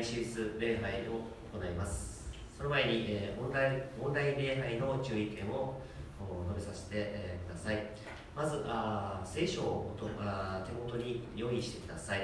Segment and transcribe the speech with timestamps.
[0.00, 2.30] だいまより第二シリーズ礼拝を行います。
[2.56, 5.80] その前に、えー、オンラインオンライン礼拝の注意点を
[6.48, 7.86] 述べさせて、えー、ください。
[8.34, 12.20] まずあ聖書をとあ手元に用意してください、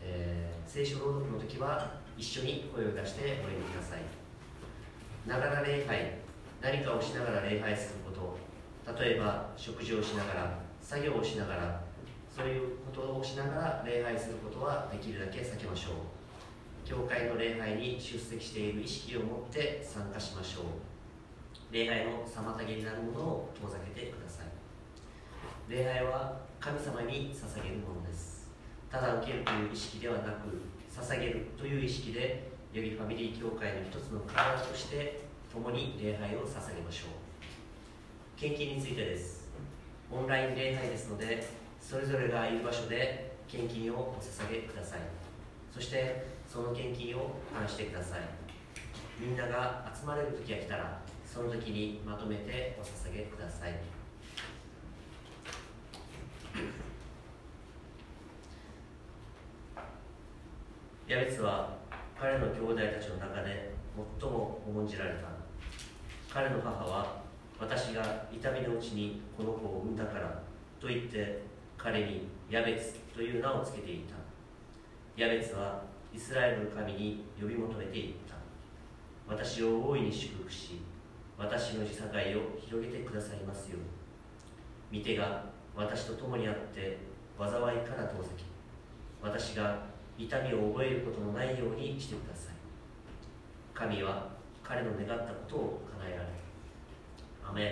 [0.00, 4.00] えー、聖書朗読の時は一緒に声を出してお読みください。
[5.28, 6.18] ながら礼拝
[6.60, 8.38] 何かをしながら礼拝すること。
[9.00, 11.80] 例えば食事をしながら作業をしながら
[12.28, 15.94] そういうことをしながら礼拝することはできるだけ避けましょう。
[16.84, 20.64] 教会の礼拝に出席している意識を持って参加しましょう。
[21.72, 24.46] 礼拝の妨げになるものを遠ざけてください。
[25.66, 28.50] 礼拝は神様に捧げるものです。
[28.90, 30.60] ただ受けるという意識ではなく
[30.92, 37.08] 捧げるという意識でよりファミリー教会の一つの体として共に礼拝を捧げましょう。
[38.38, 39.48] 献金についてです。
[40.12, 41.48] オンライン礼拝ですので
[41.80, 45.00] それぞれがいる場所で献金をお捧げください。
[45.72, 48.20] そしてその献金を話してください。
[49.18, 53.74] みんなが集まれる時が来たらその時にまとめてお捧げください。
[61.08, 61.76] ヤベツは
[62.16, 63.74] 彼の兄弟たちの中で
[64.20, 65.26] 最も重んじられた。
[66.32, 67.16] 彼の母は
[67.58, 70.40] 私が痛みのうちにこの子を産んだから
[70.78, 71.42] と言って
[71.76, 74.14] 彼にヤベツという名を付けていた。
[75.16, 78.36] ヤベツはイスラエルの神に呼び求めていった。
[79.26, 80.80] 私を大いに祝福し
[81.36, 85.00] 私の地境を広げてくださいますように。
[85.00, 86.98] 見てが私と共にあって
[87.36, 88.44] 災いから遠ざき
[89.20, 92.54] 私が痛みを覚えることのないようにしてください。
[93.74, 94.28] 神は
[94.62, 96.28] 彼の願ったことを叶えられ
[97.42, 97.66] たアメン。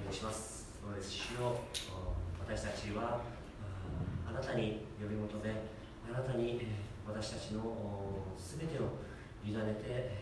[0.00, 0.70] お願いします。
[1.02, 1.60] 主よ
[2.40, 3.20] 私たちは
[4.26, 5.54] あなたに呼び求め
[6.08, 6.60] あなたに
[7.06, 7.62] 私たちの
[8.36, 8.98] 全てを
[9.44, 10.16] 委ねて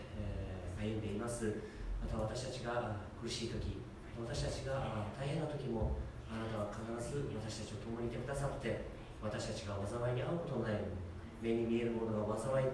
[0.79, 1.79] 歩んでいます。
[1.99, 3.83] また私たちが苦しい時
[4.15, 5.99] 私たちが大変な時も
[6.31, 8.87] あなたは必ず私たちを共にいてくださって
[9.21, 10.95] 私たちが災いに遭うことのないよう
[11.43, 12.67] に目に見えるものが災い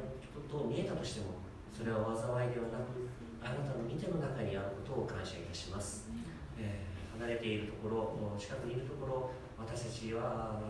[0.50, 1.42] と見えたとしても
[1.74, 3.10] それは災いではなく
[3.42, 6.10] あなたの見ての中にあることを感謝いたします、
[6.58, 10.62] えー、離れているところ近くにいるところ私たちは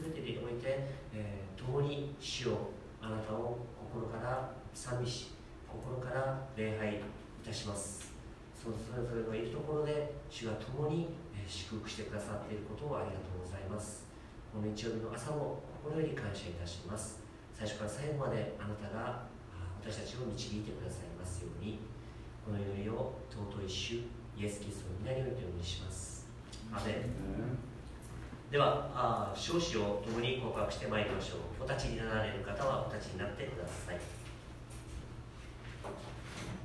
[0.00, 2.70] 全てにおいて、えー、共に主を
[3.00, 3.58] あなたを
[3.90, 5.32] 心から賛美し
[5.68, 7.00] 心から礼拝い
[7.44, 8.12] たします。
[8.56, 11.08] そのそれぞれのいるところで主が共に
[11.48, 14.06] 祝福してくださっていることをありがとうございます。
[14.52, 17.20] この日曜日の朝も心より感謝いたします。
[17.52, 19.26] 最初から最後まであなたが
[19.82, 21.78] 私たちを導いてくださいますように。
[22.44, 24.02] この祈りを尊い主
[24.36, 26.26] イエス・キリストの皆によってお祈りします。
[26.72, 27.71] アメン。
[28.52, 31.64] では少子を共に告白してまいりましょう。
[31.64, 33.98] お立ちになられる方はお立ちになってください。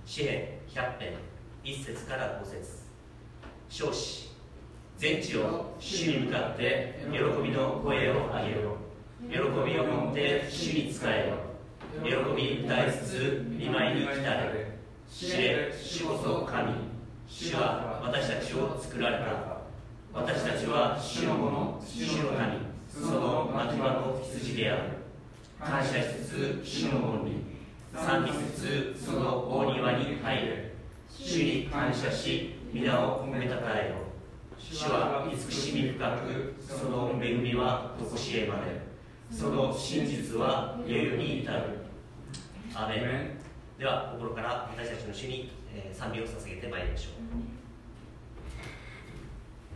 [0.05, 1.13] 詩篇100編
[1.63, 2.83] 1節から5節。
[3.69, 4.35] 少子
[4.97, 8.75] 全地を主に向かって喜びの声を上げよ
[9.23, 11.37] う喜びを持って主に仕えよ
[12.03, 14.77] 喜び歌いつつ見舞いに来たれ。
[15.09, 16.73] 知れ主こそ神。
[17.29, 19.46] 主は私たちを作られた。
[20.19, 22.57] 私たちは主の者主の神
[22.89, 24.83] その牧場の羊である。
[25.59, 27.44] 感謝しつつ主の門に
[27.95, 30.73] 賛美しつつその大庭に入れ
[31.07, 33.95] 主に感謝し皆を褒めたたえよ。
[34.59, 38.88] 主は慈しみ深くその恵みは常しえまで。
[39.29, 41.61] その真実は世々に至る。
[42.73, 43.38] アメン。
[43.77, 47.16] では心から私たちの主に、え賛美を捧げてまいりましょう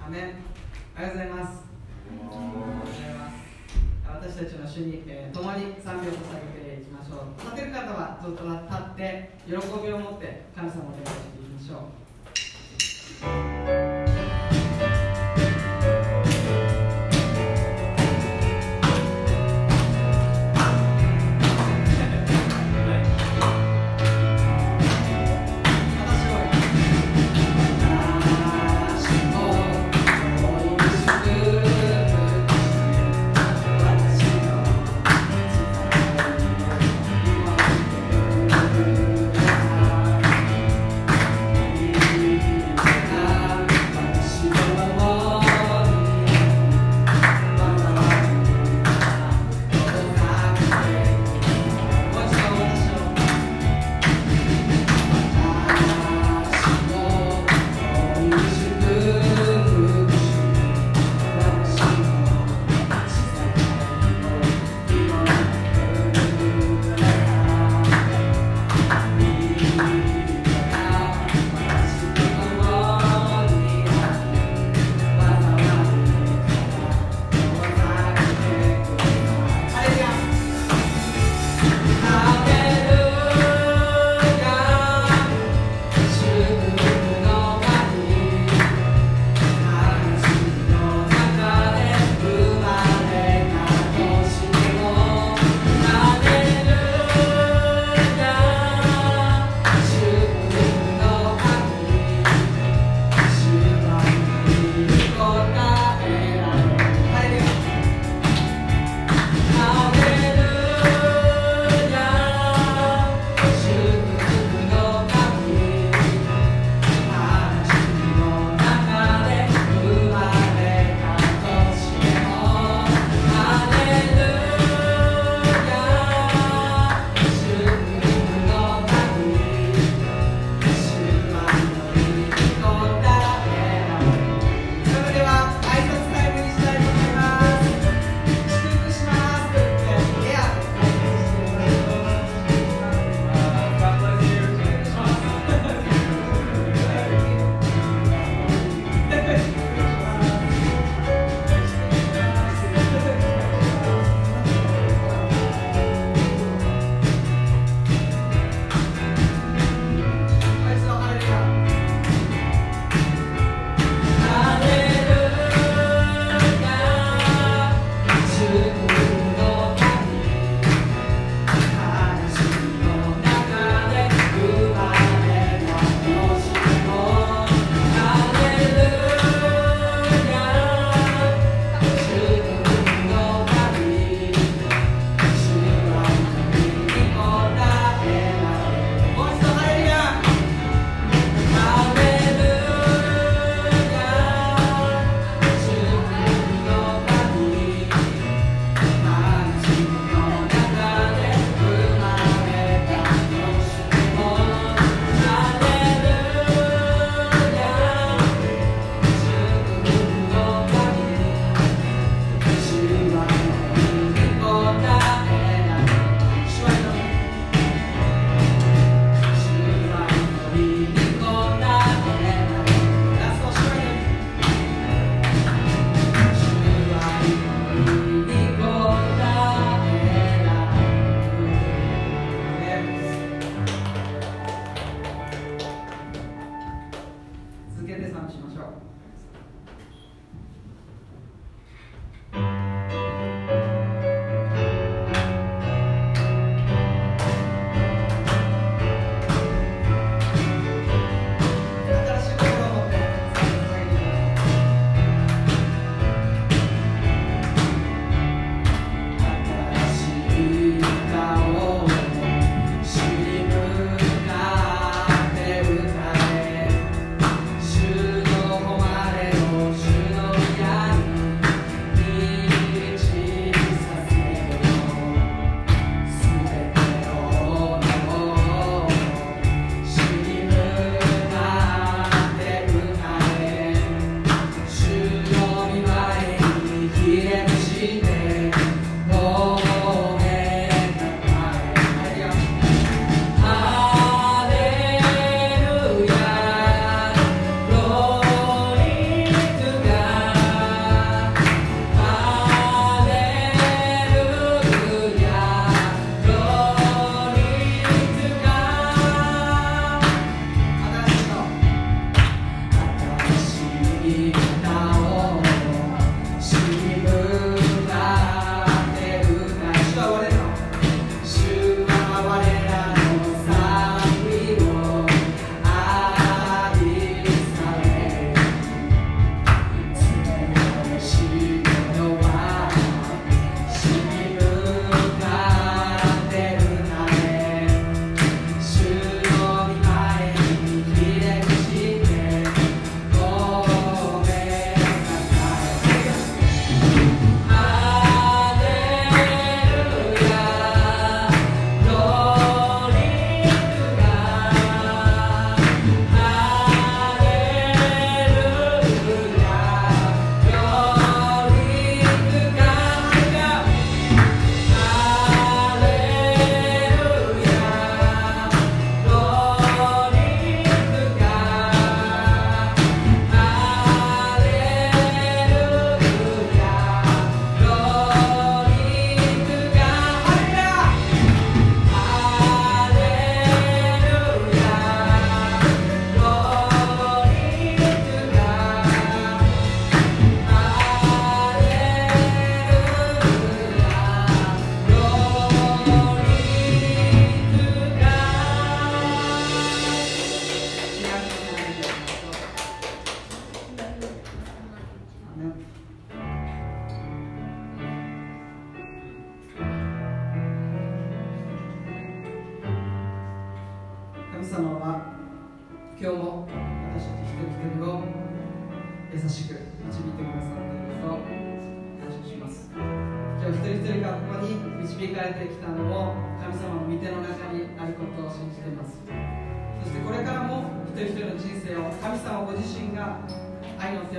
[0.05, 0.23] アメン
[0.95, 1.63] ありがとうございます。
[4.07, 6.15] 私たちの主に、えー、共に賛美を捧
[6.55, 7.41] げていきましょう。
[7.41, 8.55] 立てる方はずっと立
[8.93, 11.75] って喜びを持って神様を礼拝していきましょ
[13.47, 13.50] う。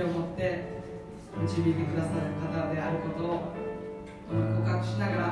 [0.01, 0.63] を持って
[1.41, 3.53] 導いてくださる方であることを
[4.55, 5.22] 告白しながら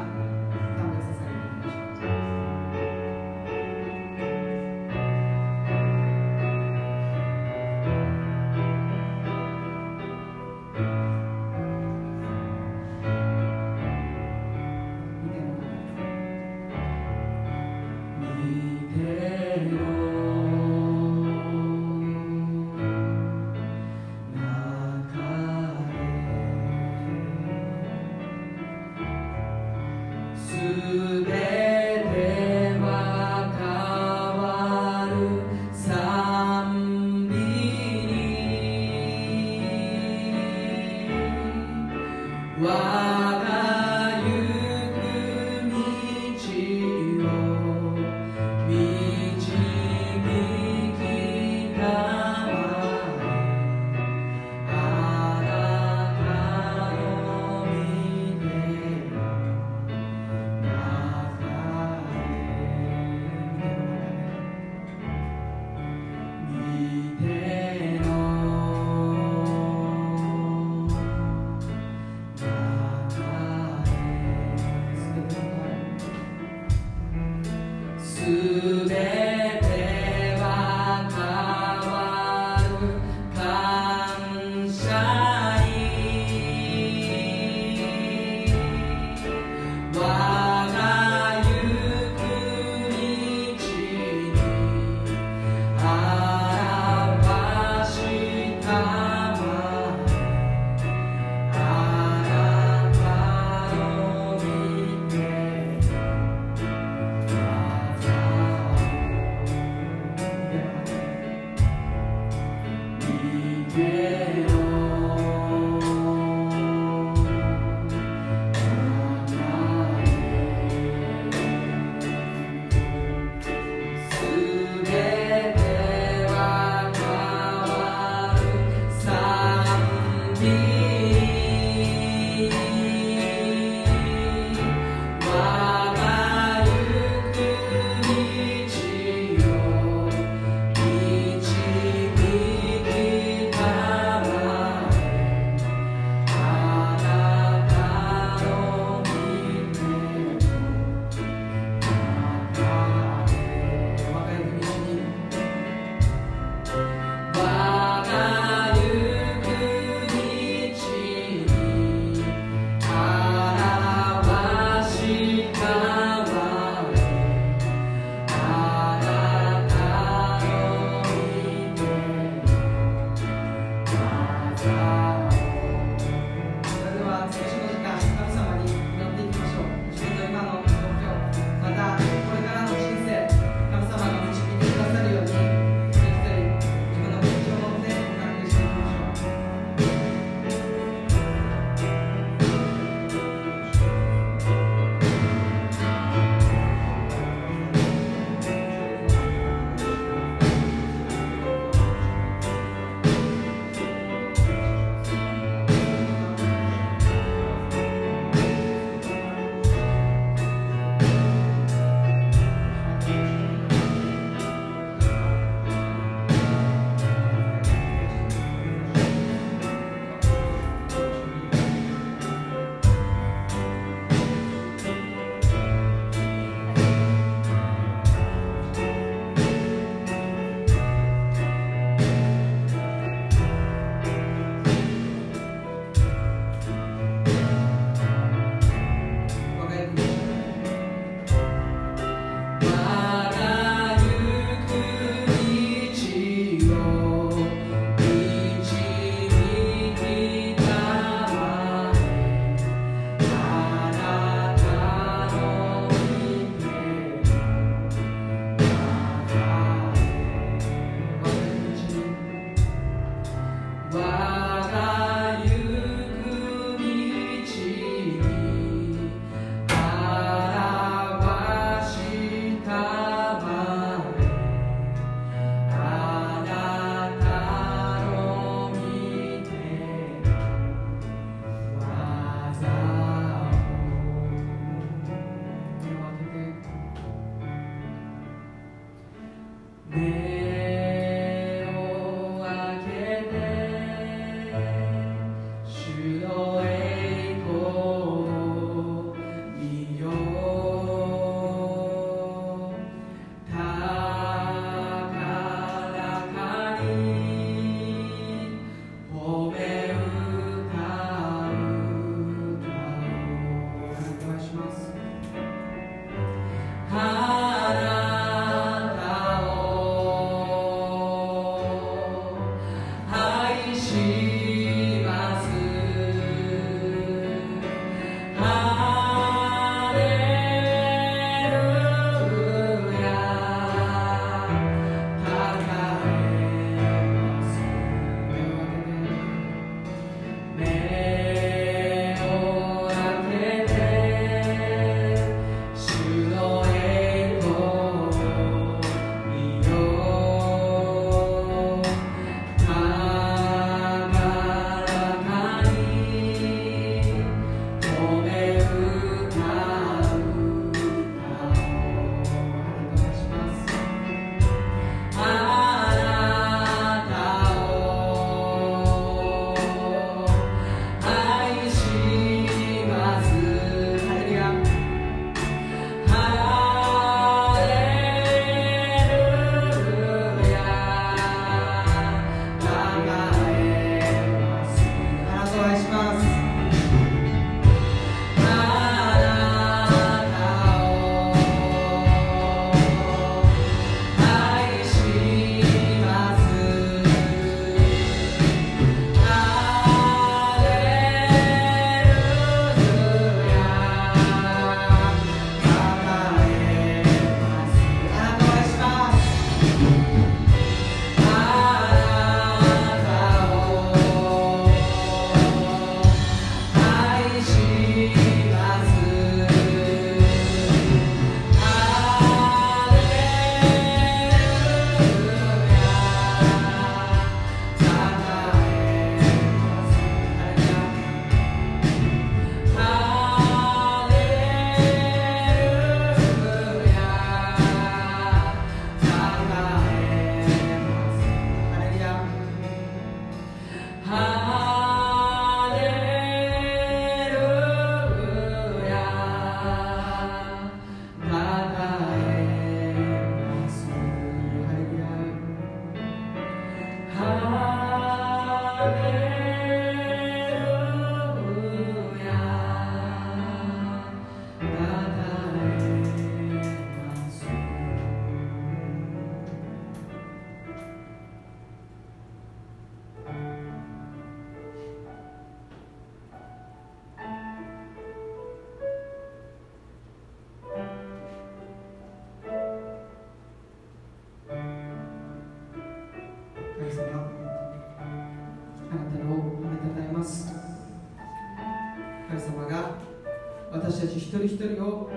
[494.47, 495.09] 人一人を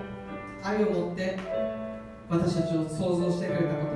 [0.63, 1.39] 愛を持って
[2.29, 3.87] 私たちを創造してくれたこ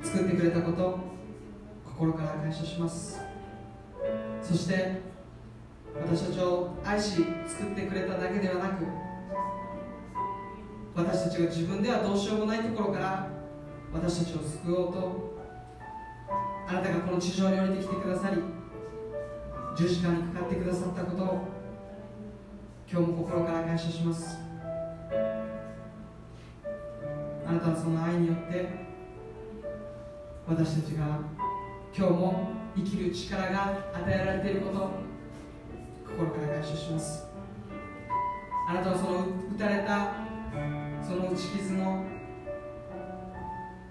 [0.00, 0.98] と作ってくれたこと
[1.84, 3.20] 心から感謝します。
[4.42, 5.00] そして
[5.94, 8.84] 私たちを愛し作ってくれただけではなく
[10.94, 13.28] 私たちが自分ではどうしようもないところから
[13.92, 15.38] 私たちを救おうと
[16.68, 18.42] あなたがこの地上に降りてきてくださり
[19.76, 21.40] 十字架にかかってくださったことを
[22.90, 24.47] 今日も心から感謝します。
[27.48, 28.68] あなたはその愛によって
[30.46, 31.18] 私たちが
[31.96, 34.90] 今日も生きる力が与えられていること
[36.06, 37.26] 心から感謝します。
[38.68, 40.12] あなたはその打たれた
[41.02, 42.04] その打ち傷の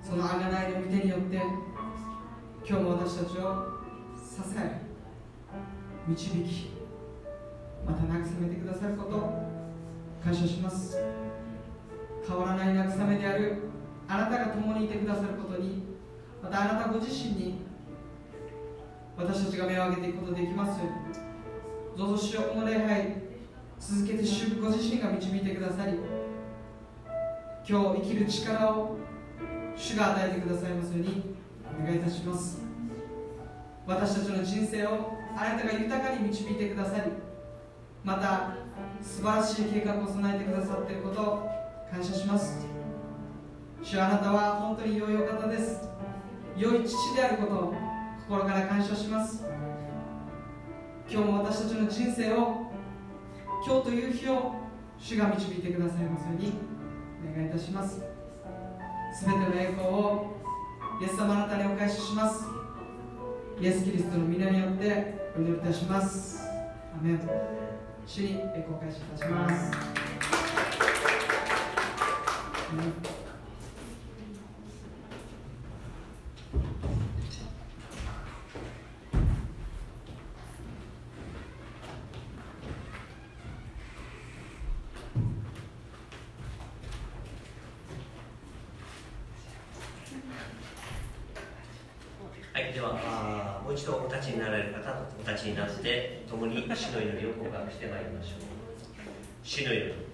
[0.03, 1.41] その贖いの御手によって
[2.63, 3.71] 今日も私たちを
[4.15, 4.81] 支え
[6.07, 6.69] 導き
[7.87, 9.17] また慰めてくださること
[10.23, 11.26] 感謝します。
[12.27, 13.57] 変わらない慰めである
[14.07, 15.83] あなたが共にいてくださることに
[16.41, 17.61] またあなたご自身に
[19.17, 23.15] 私たちが目を上げていくことできますようにどうぞ主よこの礼拝
[23.79, 25.93] 続けて主ご自身が導いてくださり
[27.67, 28.97] 今日生きる力を
[29.75, 31.35] 主が与えてくださいますように
[31.81, 32.67] お願いいたします。
[33.87, 37.11] 私たちの人生をあなたが豊かに導いてくださり
[38.03, 38.53] また
[39.01, 41.49] 素晴らしい計画を備えてくださっていることを
[41.91, 42.65] 感謝します。
[43.81, 45.87] 主あなたは本当に良いお方です。
[46.57, 47.73] 良い父であることを
[48.27, 49.45] 心から感謝します。
[51.09, 52.67] 今日も私たちの人生を
[53.65, 54.55] 今日という日を
[54.97, 56.53] 主が導いてくださいますように
[57.31, 58.01] お願いいたします。
[59.23, 60.35] 全ての栄光を
[61.01, 62.45] イエス様あなたにお返しします。
[63.59, 66.47] イエス・キリストの皆によってお祈りいたします。
[66.99, 67.19] アメン。
[68.05, 69.71] 主に栄光を返しいたします、
[72.69, 72.79] うん
[92.53, 94.91] はい、ではあーもう一度お立ちになられる方
[95.23, 98.39] お立ちになって共に主の祈りを告白してまいりましょう
[99.43, 100.07] 主の祈り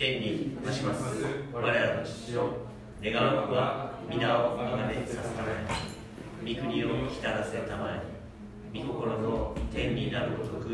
[0.00, 1.04] 天に増します
[1.52, 2.54] 我らの父よ
[3.02, 8.78] 願わくは皆を崇めさせたまえ御国を来たらせたまえ。
[8.78, 10.68] 御心の天になるごとく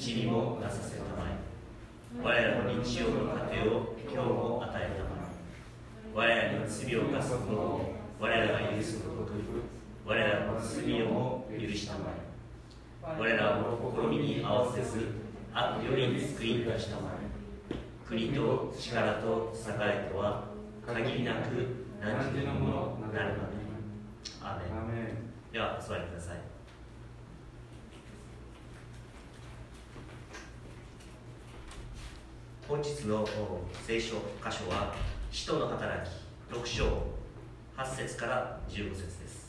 [0.00, 2.24] 地にもなさせたまえ。
[2.24, 9.36] 我らの日曜の糧を今日も与えたまえ我らに罪を犯す者を我らが許すごとく
[10.06, 11.98] 我らの罪をも許したま
[13.06, 13.20] え。
[13.20, 15.08] 我らを試みに合わせず
[15.52, 17.12] 悪より救い出したま
[17.70, 17.76] え。
[18.08, 20.55] 国と力と栄えとは
[20.94, 23.56] 限りなく何時のものなるまで。
[24.42, 24.60] ア
[25.52, 26.38] ではお座りください。
[32.68, 34.20] 本日のお聖書箇
[34.50, 34.94] 所は
[35.30, 36.14] 使徒の働き
[36.52, 36.84] 6章
[37.76, 39.46] 8節から15節です。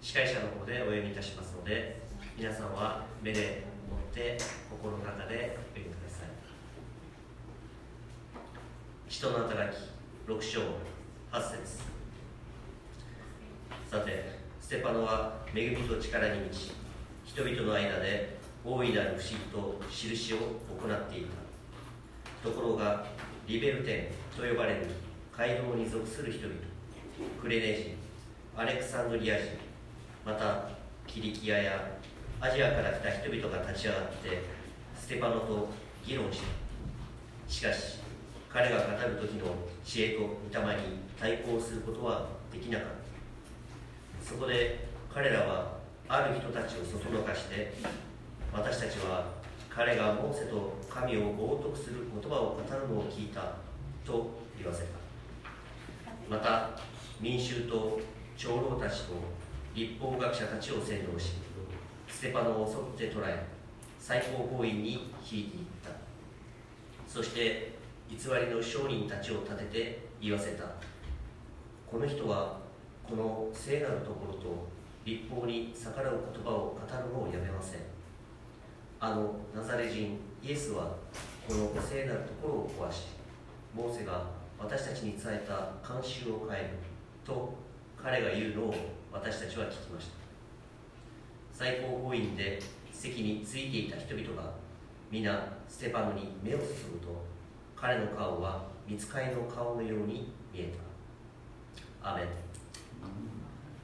[0.00, 2.02] 司会者の方でお読みいたしますので
[2.36, 4.36] 皆さんは目で持って
[4.70, 6.03] 心の中でお読みください
[9.14, 9.78] 使徒の働き
[10.26, 10.60] 6章
[11.30, 11.84] 8節。
[13.88, 16.72] さてステパノは恵みと力に満ち
[17.24, 21.26] 人々の間で大いなる不思議と印を行ってい
[22.42, 22.48] た。
[22.48, 23.06] ところが
[23.46, 24.86] リベルテンと呼ばれる
[25.38, 26.56] 街道に属する人々。
[27.40, 27.96] クレネ人
[28.56, 29.44] アレクサンドリア人
[30.26, 30.70] また
[31.06, 31.88] キリキアや
[32.40, 34.42] アジアから来た人々が立ち上がって
[34.98, 35.68] ステパノと
[36.04, 36.46] 議論した。
[37.46, 38.02] しかし
[38.54, 39.46] 彼が語る時の
[39.84, 40.26] 知恵と御
[40.70, 40.82] 霊に
[41.18, 42.88] 対抗することはできなかっ
[44.22, 44.24] た。
[44.24, 45.72] そこで彼らは
[46.08, 47.74] ある人たちをそそのかして
[48.52, 49.26] 私たちは
[49.68, 53.56] 彼がモーセと神を冒涜する言葉を語るのを聞いた
[54.06, 54.88] と言わせた。
[56.30, 56.70] また
[57.20, 57.98] 民衆と
[58.36, 59.14] 長老たちと
[59.74, 61.32] 立法学者たちを洗脳し
[62.08, 63.44] ステパノを襲って捕らえ
[63.98, 65.90] 最高法院に引いていった。
[67.08, 67.73] そして
[68.08, 70.64] 偽りの商人たちを立てて言わせた。
[71.90, 72.58] この人は
[73.02, 74.68] この聖なるところと
[75.04, 77.80] 立法に逆らう言葉を語るのをやめません。
[79.00, 80.96] あのナザレ人イエスは
[81.46, 83.08] この聖なるところを壊し
[83.74, 84.24] モーセが
[84.58, 86.68] 私たちに伝えた慣習を変える
[87.24, 87.52] と
[88.02, 88.74] 彼が言うのを
[89.12, 90.12] 私たちは聞きました。
[91.52, 92.60] 最高法院で
[92.92, 94.50] 席についていた人々が
[95.10, 97.33] 皆ステパノに目を注ぐと
[97.84, 100.72] 彼の顔は見つかりの顔のように見え
[102.00, 102.12] た。
[102.12, 102.26] アメン。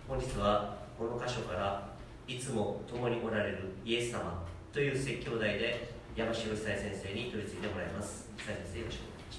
[0.08, 1.86] 本日はこの箇所から
[2.26, 8.30] いつも共におられるイエス様という説教題で山城久先生に取り次いでもらいます。
[8.38, 9.38] 久先生よろしくお願いし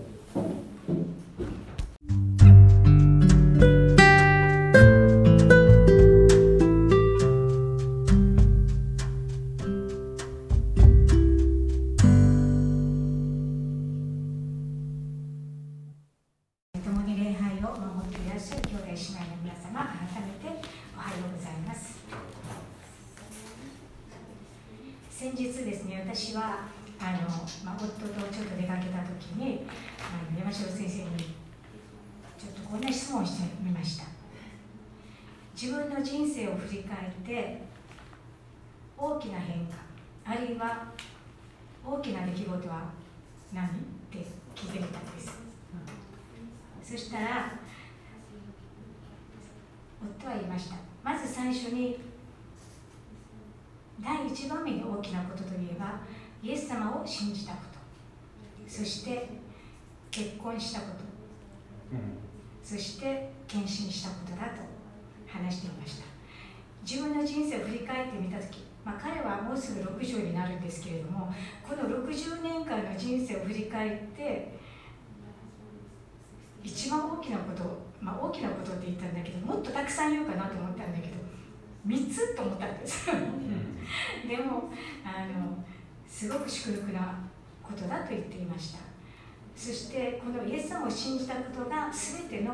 [0.00, 0.13] ます。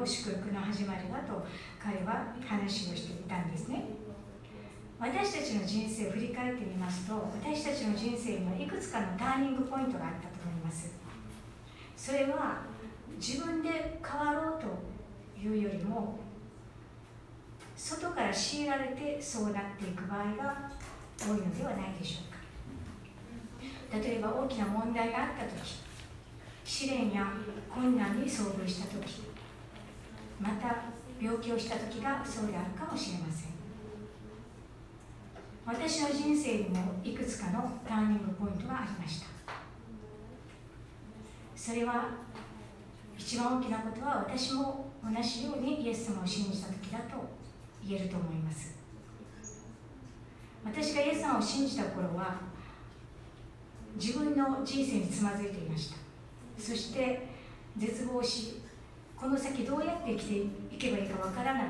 [0.00, 1.46] の祝福の始まりだと
[1.78, 3.84] 彼は話をしていたんですね。
[4.98, 10.92] 私たちの人生を振り返ってみますと私たちの人生にはいくつかのターニングポイントがあったと思います。
[11.96, 12.62] それは
[13.18, 14.66] 自分で変わろうと
[15.38, 16.18] いうよりも
[17.76, 20.70] 外から強いられてそうなっていく場合が
[21.18, 23.98] 多いのではないでしょうか。
[23.98, 25.80] 例えば大きな問題があった時
[26.64, 27.32] 試練や
[27.68, 29.29] 困難に遭遇した時
[30.40, 30.76] また
[31.20, 33.50] 病気をした時がそうであるかもしれません。
[35.66, 39.26] 私の人生にもいくつかのターニングポイントがありました。
[41.54, 42.08] それは
[43.18, 47.28] 一番大きなことは私も同じようにイエス様を信じた時だと
[47.86, 48.78] 言えると思います。
[50.64, 52.40] 私がイエス様を信じた頃は
[53.96, 55.96] 自分の人生につまずいていました。
[56.58, 57.28] そして
[57.76, 58.59] 絶望し
[59.20, 60.34] この先どうやって生きて
[60.76, 61.64] いけばいいかわからない。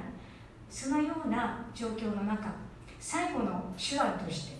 [0.71, 2.53] そのような状況の中
[3.01, 4.55] 最後の手段として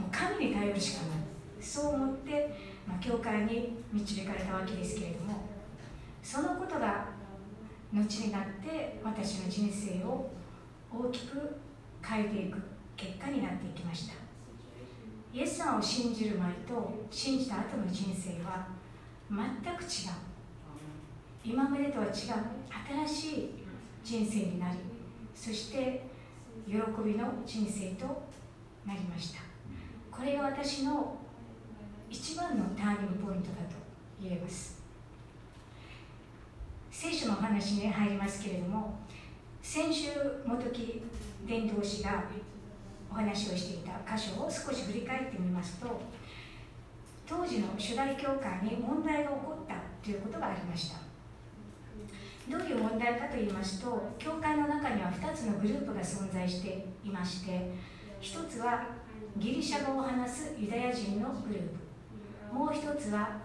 [0.00, 1.18] もう神に頼るしかない。
[1.60, 2.56] そう思って、
[2.88, 5.44] まあ、教会に導かれたわけですけれども
[6.22, 7.08] そのことが
[7.92, 10.30] 後になって私の人生を
[10.90, 11.60] 大きく
[12.02, 12.58] 変えていく
[12.96, 14.14] 結果になっていきました。
[15.34, 18.66] イエス様を信じる前と信じた後の人生は
[19.30, 20.29] 全く違う。
[21.44, 22.12] 今までとは違う
[23.06, 23.50] 新しい
[24.04, 24.76] 人生になり
[25.34, 26.04] そして
[26.66, 28.06] 喜びの人生と
[28.86, 29.40] なりました。
[30.10, 31.16] これが私の
[32.10, 33.76] 一番のターニングポイントだと
[34.20, 34.82] 言えます。
[36.90, 38.98] 聖書の話に入りますけれども
[39.62, 40.10] 先週
[40.44, 41.02] 元木
[41.46, 42.24] 伝道師が
[43.10, 46.00] お話をしていた箇所を少し振り返ってみますと
[47.26, 51.09] 当時の主題教会に問題が起こったということがありました。
[52.50, 57.70] どういう問題かと言いますと教会の中には2つのグループが存在していまして
[58.20, 58.86] 1つは
[59.36, 61.62] ギリシャ語を話すユダヤ人のグルー
[62.50, 62.54] プ。
[62.54, 63.38] もう1つは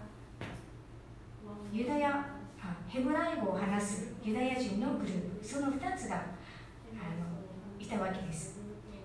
[1.72, 2.26] ユダヤ
[2.88, 5.46] ヘブライ語を話すユダヤ人のグループ。
[5.46, 6.24] その2つがあの
[7.80, 8.58] いたわけです。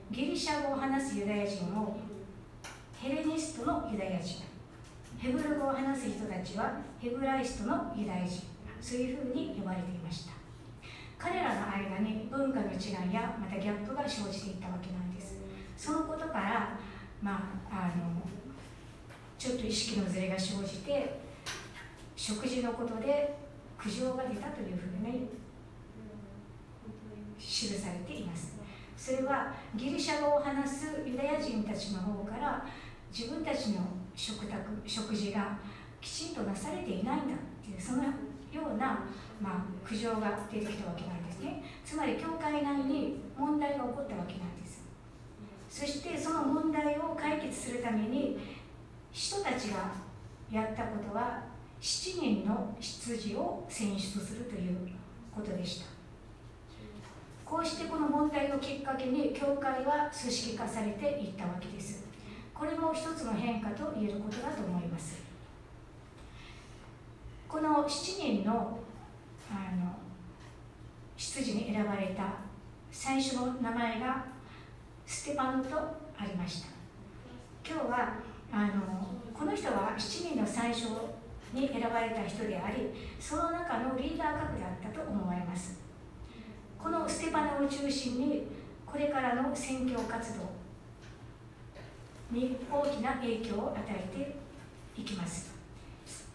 [0.10, 1.98] ギリシャ語を話すユダヤ人を
[3.00, 4.44] ヘレニストのユダヤ人。
[5.20, 8.51] ヘブル語を話す人たちはヘブライストのユダヤ人。
[8.82, 10.34] そういうふうに呼ばれていました。
[11.17, 15.38] 彼らの間に文化の違いやまたギャップが生じていったわけなんです。
[15.78, 16.78] そのことから
[17.22, 18.22] まああの
[19.38, 21.20] ちょっと意識のずれが生じて
[22.15, 23.38] 食事のことで
[23.78, 25.30] 苦情が出たというふうに
[27.39, 28.60] 記されています。
[28.98, 32.63] それはギリシャ語を話すユダヤ人たちの方から
[33.12, 33.82] 自分たちの
[34.15, 35.58] 食卓食事が
[36.00, 38.04] きちんとなされていないんだっていうその
[38.52, 39.06] ような、
[39.42, 41.64] まあ、苦情が出てきたわけなんですね。
[41.86, 44.82] つまり教会内に問題が起こったわけなんです。
[45.70, 48.38] そしてその問題を解決するために
[49.12, 49.92] 人たちが
[50.52, 51.44] やったことは
[51.82, 54.90] 7人の執事を選出するという
[55.34, 55.86] ことでした。
[57.46, 62.06] こうしてこの問題をきっかけに教会は組織化されていったわけです。
[62.54, 65.20] これも一つの変化と言えることだと思います。
[67.52, 68.80] この7人の
[69.52, 69.92] あの
[71.18, 72.36] 執事に選ばれた
[72.90, 74.24] 最初の名前が
[75.06, 76.70] ステパノとありました。
[77.70, 78.14] 今日は
[78.54, 79.06] あの
[79.38, 80.92] この人は7人の最初
[81.52, 82.88] に選ばれた人であり
[83.20, 85.82] その中のリーダー格であったと思われます。
[86.82, 88.48] このステパノを中心に
[88.86, 90.46] これからの宣教活動
[92.32, 94.08] に大きな影響を与え
[94.96, 95.51] ていきます。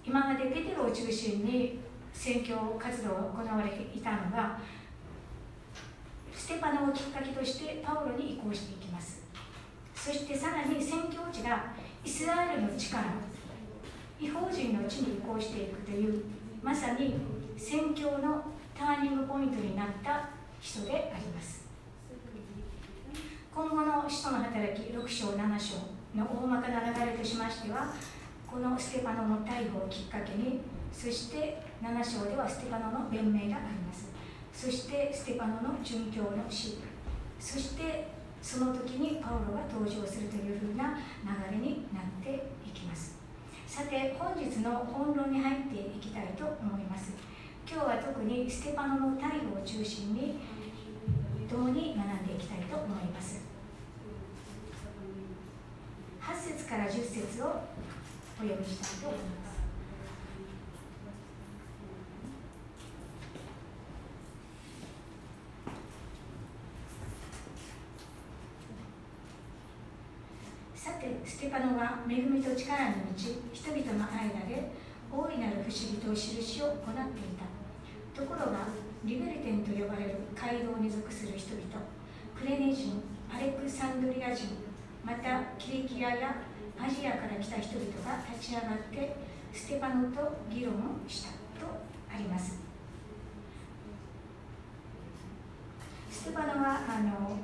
[0.07, 1.81] 今までペテロを中心に
[2.13, 4.59] 宣教活動が行われていたのが
[6.33, 9.23] ステパノをきっかけとしてパウロに移行していきます。
[9.95, 11.73] そしてさらに宣教地が
[12.05, 13.05] イスラエルの地から
[14.21, 16.23] 違法人の地に移行していくという
[16.63, 17.17] まさに
[17.57, 18.45] 宣教の
[18.79, 20.29] ターニングポイントになった
[20.61, 21.67] 人であります。
[23.53, 25.77] 今後の使徒の働き6章7章
[26.15, 27.93] の大まかな流れとしましては
[28.57, 34.09] このステパノの逮捕をきっかけにそして7章ではステパノの弁明があります。
[34.51, 36.79] そしてステパノの殉教の死。
[37.39, 38.09] そして
[38.41, 40.97] その時にパウロが登場するというふうな
[41.53, 43.19] 流れになっていきます。
[43.67, 47.13] さて本日の本論に入っていきたいと思います。
[47.71, 50.39] 今日は特にステパノの逮捕を中心に
[51.47, 53.45] 共に学んでいきたいと思います。
[56.23, 57.61] 8節から10節を
[58.39, 59.25] お読みしたいと思いま
[70.77, 74.71] すさてステパノは恵みと力に満ち人々の間で
[75.11, 76.85] 大いなる不思議と印を行ってい
[77.39, 77.57] た。
[78.17, 78.69] ところが
[79.05, 81.65] リベルテンと呼ばれる街道に属する人々
[82.35, 84.57] クレネ人アレクサンドリア人
[85.05, 86.37] またキリキアや
[86.79, 89.17] アジアから来た人々が立ち上がって
[89.53, 90.77] ステパノと議論を
[91.09, 91.67] したと
[92.13, 92.59] あります。
[96.11, 97.39] ステパノはあの、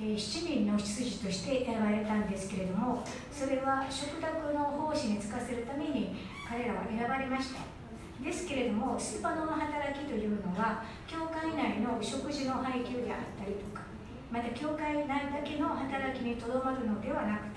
[0.00, 6.16] え、7人の執事として選ばれたんですけれどもそれは食卓の奉仕に就かせるために
[6.48, 7.60] 彼らは選ばれました。
[8.22, 13.82] ですけれどもステパノの働きというのは教会内の食事の配給であったりとか
[14.30, 17.51] また教会内だけの働きにとどまるのではなく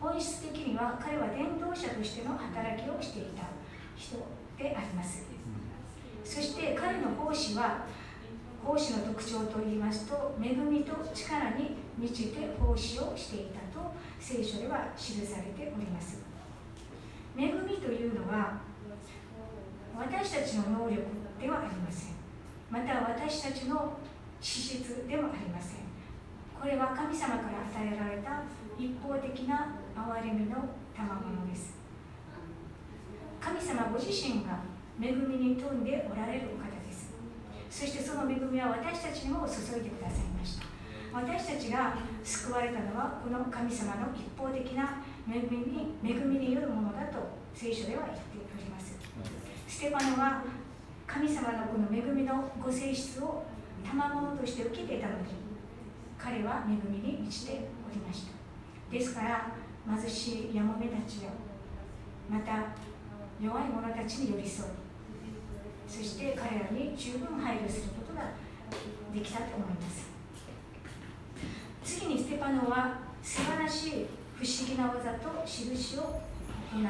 [0.00, 3.58] 本質的には彼は伝道者としての働きをしていた。
[3.98, 4.16] 人
[4.56, 5.26] であります。
[6.24, 7.84] そして彼の奉仕は
[8.64, 16.18] 奉仕の特徴といいますと恵みと力に満ちて奉仕をしていたと聖書では記されております。
[17.36, 18.60] 恵みというのは
[19.96, 21.02] 私たちの能力
[21.40, 22.14] ではありません。
[22.70, 23.98] また私たちの
[24.40, 25.88] 資質でもありません。
[26.60, 28.42] これは神様から与えられた
[28.78, 30.56] 一方的な憐れみの
[30.94, 31.74] 賜物です。
[33.40, 34.62] 神様ご自身が
[35.00, 37.10] 恵みに富んでおられるお方です。
[37.70, 40.66] そしてその恵みは私たちにも注いでくださいました。
[41.12, 47.18] 私たちが救われたのはこの神様の一方的な恵みに恵みによるものだと
[47.54, 48.22] 聖書では言って
[48.54, 48.94] おります。
[49.66, 50.44] ステパノは
[51.06, 53.44] 神様のこの恵みのご性質を
[53.84, 55.24] 賜物として受けていたのに
[56.18, 58.32] 彼は恵みに満ちておりました。
[58.90, 59.48] ですから
[59.88, 61.30] 貧しいやもめたちや
[62.28, 62.74] また
[63.40, 64.68] 弱い者たちに寄り添い
[65.88, 68.32] そして彼らに十分配慮することが
[69.14, 70.10] できたと思います。
[71.82, 73.90] 次にステパノは素晴らしい
[74.36, 76.20] 不思議な技と印を
[76.70, 76.82] 行い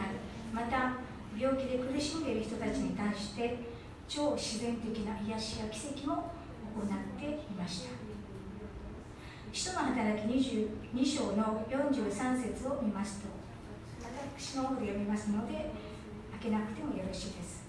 [0.52, 0.94] また
[1.38, 3.58] 病気で苦しんでいる人たちに対して
[4.08, 6.32] 超自然的な癒しや奇跡も
[6.76, 8.07] 行っていました。
[9.52, 13.28] 使徒の働き22章の43節を見ますと
[14.36, 15.72] 私の方で読みますので
[16.40, 17.66] 開けなくてもよろしいです。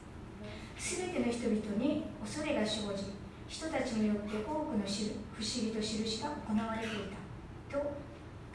[0.77, 3.11] すべての人々に恐れが生じ
[3.47, 6.89] 人たちによって多くの知る不思議と印が行われてい
[7.69, 7.91] たと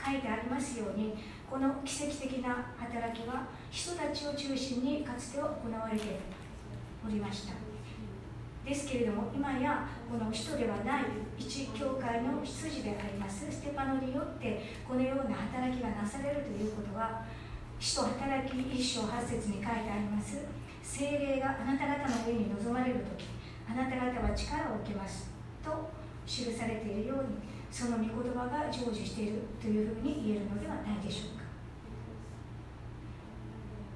[0.03, 1.15] 書いてありますように
[1.51, 6.21] この奇跡的な働きは人たちを中心にかつては行われて
[7.07, 7.64] おりました。
[8.65, 11.05] ですけれども今やこの使徒ではない
[11.39, 17.23] 一教会の執事でありますステパノによってこのような働きがなされるということは
[17.79, 20.39] 使徒働き一章八節に書いてあります。
[20.85, 23.25] 精霊があなた方の上に臨まれる時
[23.69, 25.31] あなた方は力を受けます
[25.65, 25.91] と
[26.27, 27.25] 記されているように
[27.71, 31.45] その御言葉が成就しているというふうに言えるのではないでしょうか。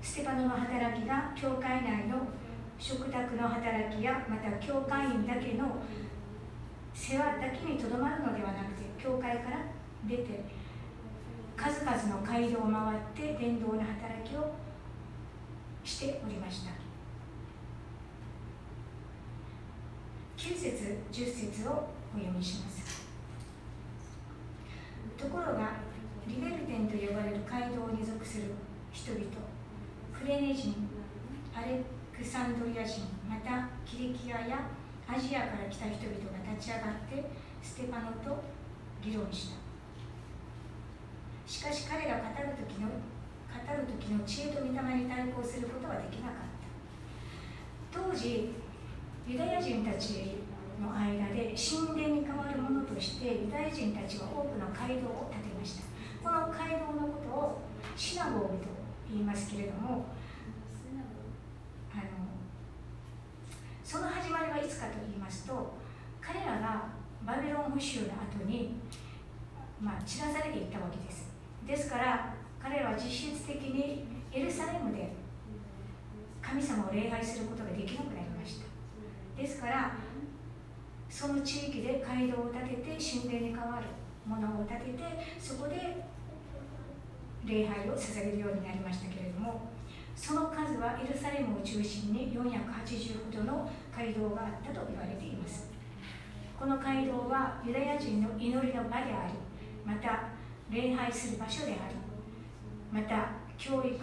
[0.01, 2.27] ステパノの働きが教会内の
[2.79, 5.77] 食卓の働きやまた教会員だけの
[6.95, 9.59] 世話だけにとどまるのではなくて教会から
[10.07, 10.45] 出て
[11.57, 14.55] 数々の街道を回って伝道の働きを
[15.85, 16.71] しておりました。
[20.37, 23.09] 9節10節をお読みします。
[25.19, 25.73] ところが
[26.29, 28.45] リベルテンと呼ばれる街道に属する
[28.93, 29.25] 人々
[30.17, 30.75] クレネ人
[31.53, 31.81] アレ
[32.19, 34.67] クサンドリア人またキリキアや
[35.07, 37.31] アジアから来た人々が立ち上がって
[37.63, 38.43] ステパノと
[39.01, 39.57] 議論した。
[41.47, 46.51] しかし彼ら語る時の語る時の知恵と御霊に対抗することはできなかっ
[47.95, 48.03] た。
[48.11, 48.53] 当時
[49.27, 50.43] ユダヤ人たち
[50.83, 55.85] の間で神殿に代わるものとしてユダヤ人たちは多くの街道を建てました。
[56.23, 57.63] この街道のことを
[57.97, 58.67] シナゴーと
[59.09, 60.07] 言いますけれども
[61.95, 62.03] あの
[63.83, 64.09] その
[64.81, 65.75] かと言いますと
[66.21, 66.89] 彼らが
[67.25, 68.77] バビロン捕囚の後に、
[69.81, 71.29] まあ、散らされていったわけです。
[71.67, 75.13] ですから彼らは実質的にエルサレムで
[76.41, 78.67] 神様を礼拝することができなくなりました。
[79.41, 79.93] ですから
[81.09, 83.87] その地域で街道を建てて神殿に代わる
[84.27, 85.05] ものを建てて
[85.39, 86.05] そこで
[87.45, 89.68] 礼拝を捧げるようになりましたけれども
[90.19, 92.43] その数はエルサレムを中心に480
[93.25, 95.79] ほどの街道があったと言われています。
[96.59, 99.35] この街道はユダヤ人の祈りの場であり
[99.85, 100.25] また
[100.69, 101.95] 礼拝する場所であり
[102.91, 103.95] また教育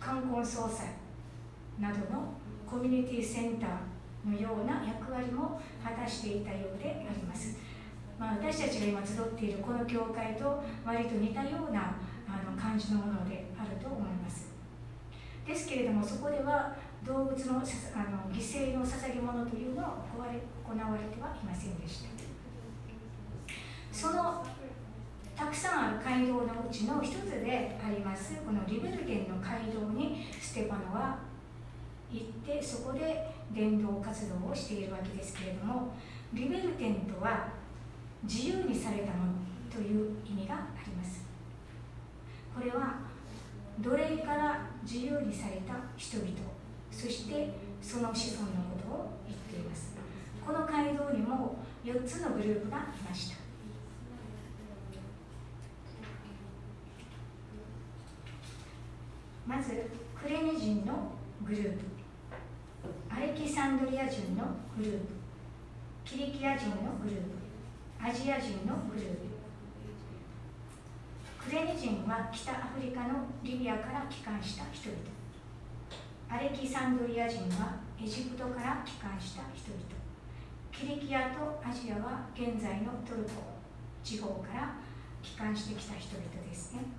[0.00, 0.86] 冠婚葬祭
[1.78, 2.32] などの
[2.66, 7.58] コミュニティセンターのような役割も果たしていたようであります、
[8.18, 11.94] まあ、私たちが今集っているこの教会と割と似たような
[12.26, 13.45] あの感じのもので
[15.46, 16.74] ですけれどもそこでは
[17.04, 17.62] 動物のあの
[18.34, 22.08] 犠牲の捧げ物というのは行われてはいませんでした。
[23.92, 24.44] その
[25.34, 31.18] たくさんある街道のうちの一つでありますこのリベルゲンの街道にステパノは
[32.10, 35.94] 行ってそこで伝道活動をしているわけですけれども
[36.32, 37.48] リベルテンとは
[38.24, 39.32] 自由にされたもの
[39.70, 41.24] という意味があります。
[42.54, 43.05] これは
[43.80, 46.30] 奴隷から自由にされた人々
[46.90, 47.50] そして
[47.82, 49.94] その子孫のことを言っています。
[50.44, 53.36] この街道にも4つのグループがいました。
[59.46, 59.70] まず
[60.20, 61.12] クレネ人の
[61.46, 61.78] グループ。
[63.10, 64.44] アレキサンドリア人の
[64.76, 65.06] グループ。
[66.04, 67.46] キリキア人のグループ。
[68.02, 69.35] アジア人のグループ。
[71.56, 75.00] レネ人は北アフリカのリビアから帰還した人々。
[76.28, 79.88] アレキサンドリア人はエジプトから帰還した人々。
[80.68, 83.56] キリキアとアジアは現在のトルコ
[84.04, 84.76] 地方から
[85.22, 86.92] 帰還してきた人々ですね。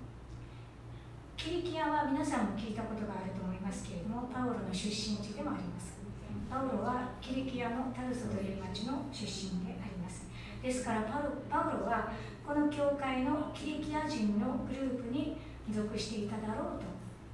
[1.36, 6.02] キリキアは皆さんも聞いたことがあると思いますけれどもパウロの出身地でもあります。
[6.50, 10.26] パウロはキリキアのタルソという町の出身であります。
[10.60, 12.10] ですからパウロは
[12.48, 15.36] この教会のキリキア人のグループに
[15.70, 16.86] 属していただろうと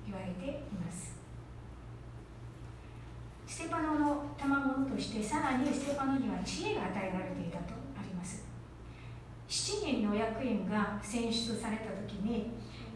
[0.04, 1.14] 言われています。
[3.46, 8.42] ステパノの賜物としてさらにステパノには知恵が与えられていたとあります。
[9.48, 12.50] 7人の役員が選出された時に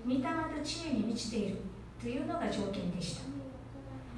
[0.05, 1.59] 御霊と知恵に満ちている
[2.03, 3.23] というのが条件でした。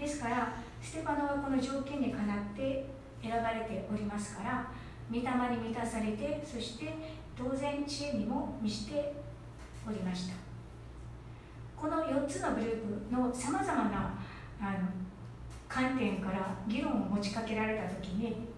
[0.03, 2.87] ですからステパノはこの条件にかなって
[3.23, 4.73] 選ばれておりますから
[5.11, 6.95] 御霊に満たされてそして
[7.43, 9.15] 当然知恵にも満ちて
[9.89, 10.35] おりました。
[11.75, 14.15] この4つのグループのさまざまな
[14.61, 14.89] あの
[15.67, 18.49] 観点から議論を持ちかけられた時に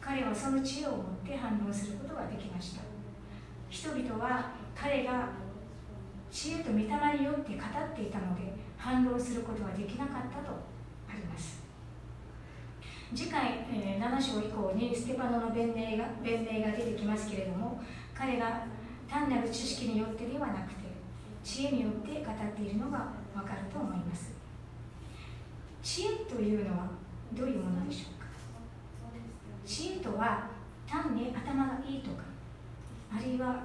[0.00, 2.82] 彼はその知恵を持って反論することができました。
[3.68, 5.28] 人々は彼が
[6.30, 6.84] 知恵と御霊
[7.18, 10.52] によって語っていたので反論することはできなかったと
[11.10, 11.60] あります。
[13.14, 17.82] 次回、え、7章以降にステパノの弁明が弁明が出てきますけれども
[18.20, 18.64] 彼が
[19.08, 20.84] 単なる知識によってではなくて
[21.42, 22.98] 知恵によって語っているのが
[23.34, 24.32] わかると思います。
[25.82, 26.88] 知恵というのは
[27.32, 28.26] どういうものでしょうか？
[29.66, 30.50] 知恵とは
[30.86, 32.24] 単に頭がいいとか
[33.10, 33.64] あるいは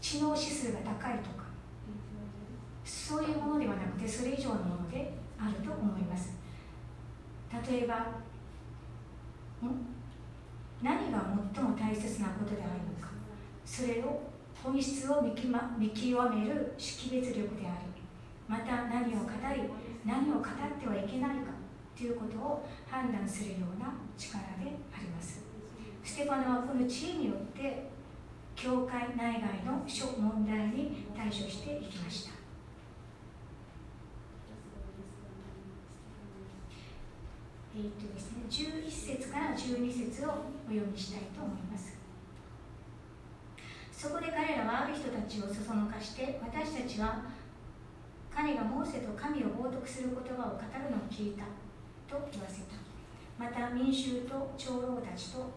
[0.00, 1.44] 知能指数が高いとか
[2.86, 6.32] そういうものではなくてそれ以上のものであると思います。
[7.70, 8.06] 例えば
[10.82, 13.13] 何が最も大切なことであるのか。
[13.64, 14.20] それを
[14.62, 17.94] 本質を見き、ま、見極める識別力であり
[18.46, 19.62] また何を語り
[20.04, 21.52] 何を語ってはいけないか
[21.96, 25.42] ということを判断するような力であります。
[26.02, 27.88] ステパノはこの知恵によって
[28.54, 32.32] 教会内外の諸問題に対処していきました。
[37.76, 41.93] えー、っとですね、11節から12節をお読みしたいと思います。
[44.04, 47.24] そこで彼らはある人たちをそそのかして私たちは
[48.28, 51.48] 彼がモーセと神を冒涜する言葉を語るのを聞いた
[52.04, 52.76] と言わせた。
[53.38, 55.48] また民衆と長老たちと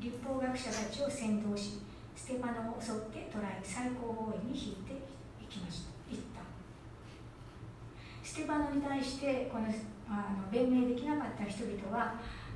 [0.00, 1.82] 立法学者たちを先導し
[2.16, 5.04] ステパノを襲って捕らえ最高法院に引いて
[5.36, 6.40] いきました行った。
[8.24, 9.66] ステパノに対してこの
[10.08, 12.14] あの弁明できなかった人々は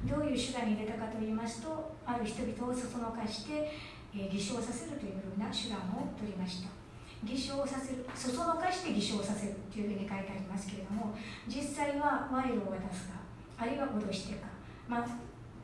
[0.08, 3.70] どういう手段に出たかといいますとある人々をそそのかして、
[4.14, 6.82] え、偽証させるというふうな手段を取りました。
[7.24, 11.14] 偽証させるそそのかして偽証させるというふうに書いてありますけれども
[11.46, 13.14] 実際は賄賂を渡すか
[13.58, 14.48] あるいは脅してか、
[14.88, 15.06] まあ、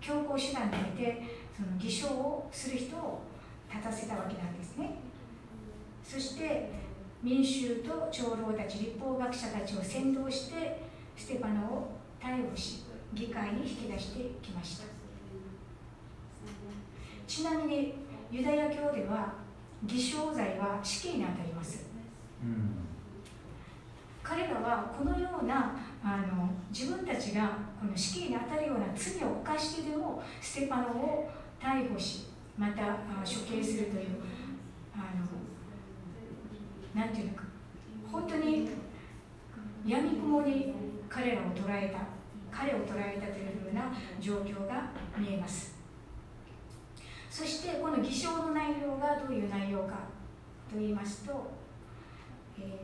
[0.00, 1.22] 強行手段において
[1.56, 3.22] その偽証をする人を
[3.68, 4.98] 立たせたわけなんですね。
[6.04, 6.70] そして
[7.22, 10.80] 民衆と長老たち立法学者たちを先導して
[11.16, 11.90] ステパノを
[12.22, 14.84] 逮捕し議会に引き出してきました。
[17.26, 17.94] ちなみに
[18.30, 19.32] ユダヤ教では
[19.84, 21.86] 偽証罪は死刑に当たります、
[22.42, 22.76] うん、
[24.22, 32.26] 彼らはこのようなあの自分たちがこの死刑に当たるような罪を犯してでもステパノを逮捕し
[32.56, 32.82] また
[33.24, 34.06] 処刑するという
[34.94, 34.98] あ
[36.96, 37.44] のなんていうのか
[38.10, 38.68] 本当に
[39.86, 40.74] 闇雲に
[41.08, 42.00] 彼らを捉えた
[42.54, 45.77] 彼を捉えたというふうな状況が見えます。
[47.30, 49.94] そしてこの偽証の内容がどういう内容か
[50.70, 51.50] と言いますと、
[52.58, 52.80] え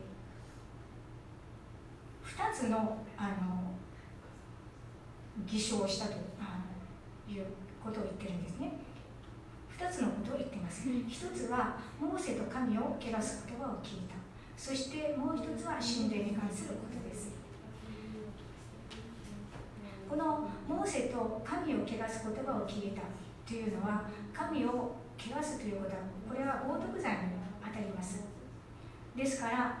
[2.23, 3.75] ー、2つのあの
[5.45, 7.45] 偽証をしたという
[7.83, 8.73] ことを言ってるんですね。
[9.77, 14.15] 2つのことを言ってます、1つはモーセと神を汚す言葉を聞いた。
[14.55, 17.33] そしてもう1つは神殿に関することです。
[20.09, 23.01] このモーセと神を汚す言葉を聞いた
[23.47, 27.17] というのは神を汚すということはこれは冒涜罪に
[27.63, 28.23] 当たります。
[29.15, 29.77] ですから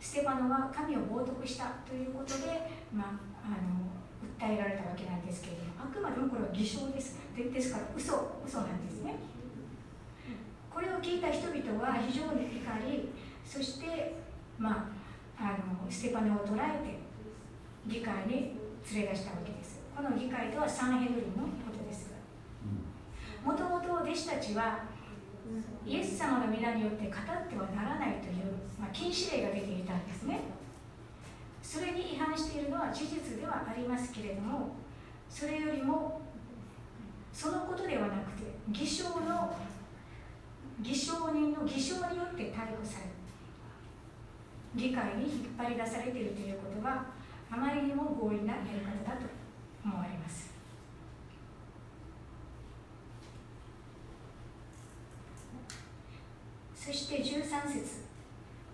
[0.00, 3.06] ステパノは神を冒涜したということで、まあ、
[3.44, 3.90] あの
[4.38, 7.18] 訴えられたわけなんですけれどもあくまでもこれは偽証です。
[7.36, 9.16] ですから嘘嘘なんですね。
[10.70, 13.10] これを聞いた人々は非常に怒り
[13.44, 14.14] そして、
[14.58, 16.98] まあ、あのステパノを捕らえて
[17.86, 18.54] 議会に
[18.94, 19.80] 連れ出したわけです。
[19.96, 21.77] この議会とはサンヘドリンのこと
[23.44, 24.80] もともと弟子たちは
[25.86, 30.40] イエス様の皆によって語ってはならないという、まあ、禁止令が出ていたんですね。
[31.62, 34.70] それに違反しているのは事実ではありますけれども
[35.28, 36.22] それよりも
[37.32, 39.54] そのことではなくて偽証の
[40.80, 43.18] 偽証人の偽証によって逮捕され
[44.74, 47.04] 議会に引っ張り出されているということが
[47.50, 49.26] あまりにも強引なやり方だと
[49.84, 50.47] 思われます
[56.88, 58.08] そして13節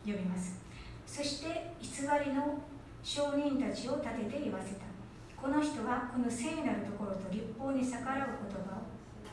[0.06, 0.62] 読みます。
[1.04, 2.62] そして偽りの
[3.02, 4.86] 証人たちを立てて言わせた。
[5.34, 8.78] この人はこの聖なるところと立法に逆らう言葉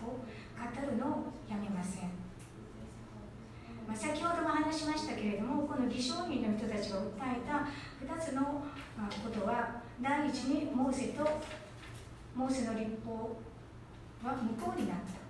[0.01, 2.09] を語るのをやめません。
[3.87, 7.05] まあ、先ほども話しましたけれどもこの偽証人の人たちが訴
[7.37, 7.69] えた
[8.03, 11.21] 2つのことは第一にモーセと
[12.33, 13.37] モーセの立法
[14.23, 15.20] は無効になった。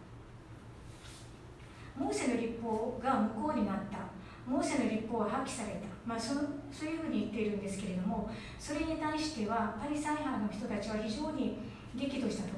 [2.01, 3.99] モーセの立法が無効になった。
[4.47, 6.41] モーセの立法は破棄された、まあ、その
[6.71, 8.29] そういうふうに言っているんですけれども
[8.59, 11.59] それに対してはパリサイ派の人たちは非常に
[11.95, 12.55] 激怒したと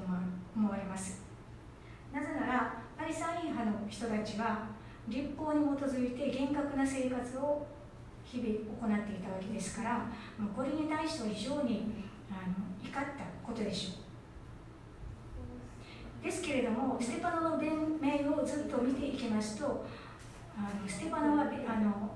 [0.56, 1.22] 思われます。
[2.14, 4.68] なぜならパリサイ派の人たちは
[5.08, 7.68] 立法に基づいて厳格な生活を
[8.24, 10.06] 日々行っていたわけですから
[10.56, 11.92] これに対しては非常に
[12.32, 14.13] あの怒ったことでしょう。
[16.24, 17.72] ですけれどもステパノの弁
[18.02, 19.86] 明をずっと見ていきますと
[20.58, 22.16] あのステパノはあの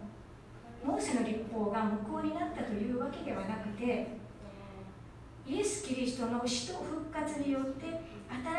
[0.83, 4.07] モーセの立法が無効になったというわけではなくて
[5.45, 7.85] イエス・キリストの死と復活によって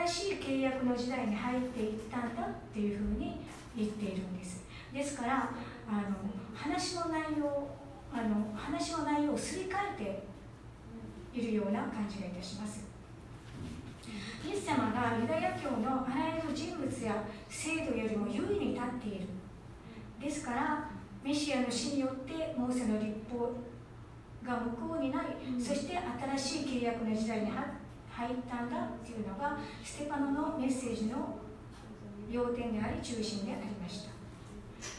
[0.07, 3.40] 新しい契約の時代に入っていったんだっていうふうに
[3.76, 4.64] 言っているんです。
[4.92, 5.51] ですから
[5.86, 6.16] あの
[6.55, 7.68] 話の内容
[8.12, 10.24] あの話の内容をすり替え
[11.34, 12.88] ているような感じがいたします。
[14.44, 19.26] イエス様がユダヤ教のあらゆる人物や制度よりも優位に立っている。
[20.20, 20.90] ですから
[21.22, 23.52] メシアの死によってモーセの立法
[24.44, 25.98] が無効になり、そして
[26.36, 31.38] 新しい契約の時代に入ったんだっていうのがステパノのメッセージの
[32.30, 34.10] 要点であり中心でありました。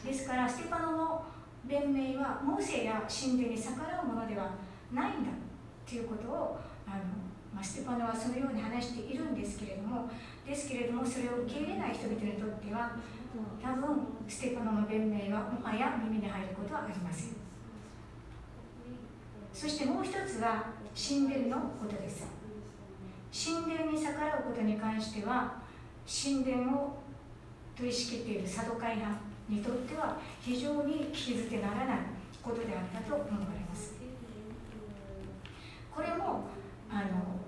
[0.06, 1.24] ですからステパノの
[1.64, 4.52] 弁明はモーセや神殿に逆らうものでは
[4.92, 5.30] ないんだ
[5.86, 7.02] ということをあの、
[7.62, 10.10] ステパノはそのように話しているんですけれども
[10.46, 12.92] ですけれどもそれを受け入れない人々にとっては
[13.62, 17.36] 多分ステパノの弁明はもはや耳に入ることはありません。
[19.52, 20.64] そしてもう一つは
[20.96, 22.26] 神殿のことです。
[23.32, 25.60] 神殿に逆らうことに関しては
[26.06, 26.98] 神殿を
[27.76, 31.98] 取り仕切っているサドカイ派にとっては非常に聞き捨てならない
[32.42, 33.94] ことであったと思われます。
[35.94, 36.44] これも
[36.90, 37.40] あの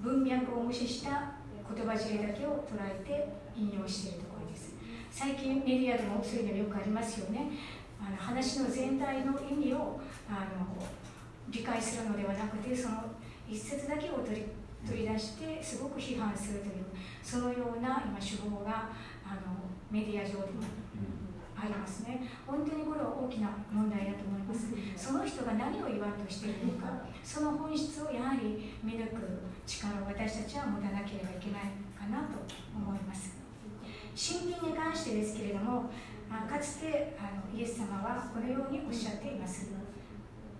[0.00, 1.32] 文脈を無視した
[1.74, 4.72] 言葉尻だけを捉えて引用しているところです。
[5.10, 7.50] 最近メディアでもそういうのよくありますよね。
[8.00, 10.86] あの話の全体の意味をあの
[11.48, 13.04] 理解するのではなくてその
[13.48, 14.44] 一節だけを取り
[14.86, 16.84] 取り出してすごく批判するという
[17.22, 18.90] そのような今手法が
[19.26, 20.62] あのメディア上でも
[21.60, 22.22] ありますね。
[22.46, 24.68] 本当にこれは大きな問題だと思います。
[24.96, 32.38] その人が何を言わんとしているのかその本質をやはり見抜く力を私たちは持たなければいけないかなと
[32.74, 33.36] 思います。
[34.14, 35.90] 神殿に関してですけれども
[36.28, 39.70] かつてあのイエス様はこのようにおっしゃっています。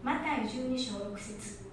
[0.03, 1.69] マタイ12章6節。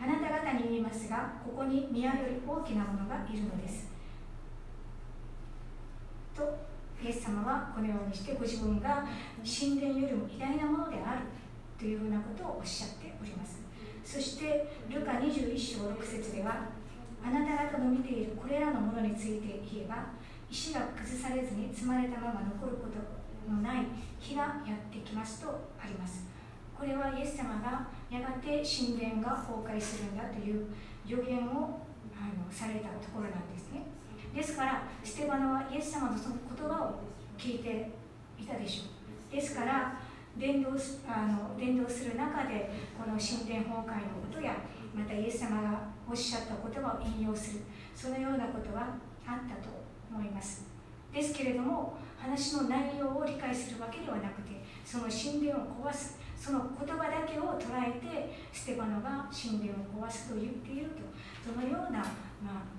[0.00, 3.90] あなた方に言いますがここに宮より大きなものがいるのです。
[6.34, 9.04] とイエス様はこのようにしてご自分が
[9.44, 11.20] 神殿よりも偉大なものである
[11.78, 13.60] というふうなことをおっしゃっております。
[14.04, 16.68] そしてルカ21章6節では
[17.24, 20.12] あなた方の見ているこれらのものについて言えば
[20.50, 23.86] 石が崩されずに積まれたまま残ることのない
[24.20, 25.48] 日がやってきますと
[25.80, 26.26] あります。
[26.76, 30.66] これはイエス様がやがて神殿が崩壊するんだという
[31.06, 31.80] 予言を
[32.12, 33.93] あのされたところなんですね。
[34.34, 37.00] ですからステバノはイエス様のその言葉を
[37.38, 37.90] 聞いて
[38.38, 38.82] いたでしょ
[39.32, 39.34] う。
[39.34, 39.94] ですから
[40.36, 40.70] 伝道
[41.06, 44.56] あの伝道する中でこの神殿崩壊のことや
[44.92, 47.60] またイエス様がおっしゃった言葉を引用する
[47.94, 49.70] そのようなことはあったと
[50.10, 50.66] 思います。
[51.12, 61.02] ですけれども話の内容を理解するわけではなくてその神殿を壊すその言葉だけを捉えてステバノが神殿を壊すと言っていると
[61.46, 62.00] そのような、
[62.42, 62.73] まあ、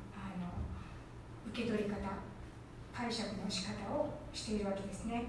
[1.55, 1.95] 受け取り方
[2.91, 5.23] 解釈の仕方をしているわけですね。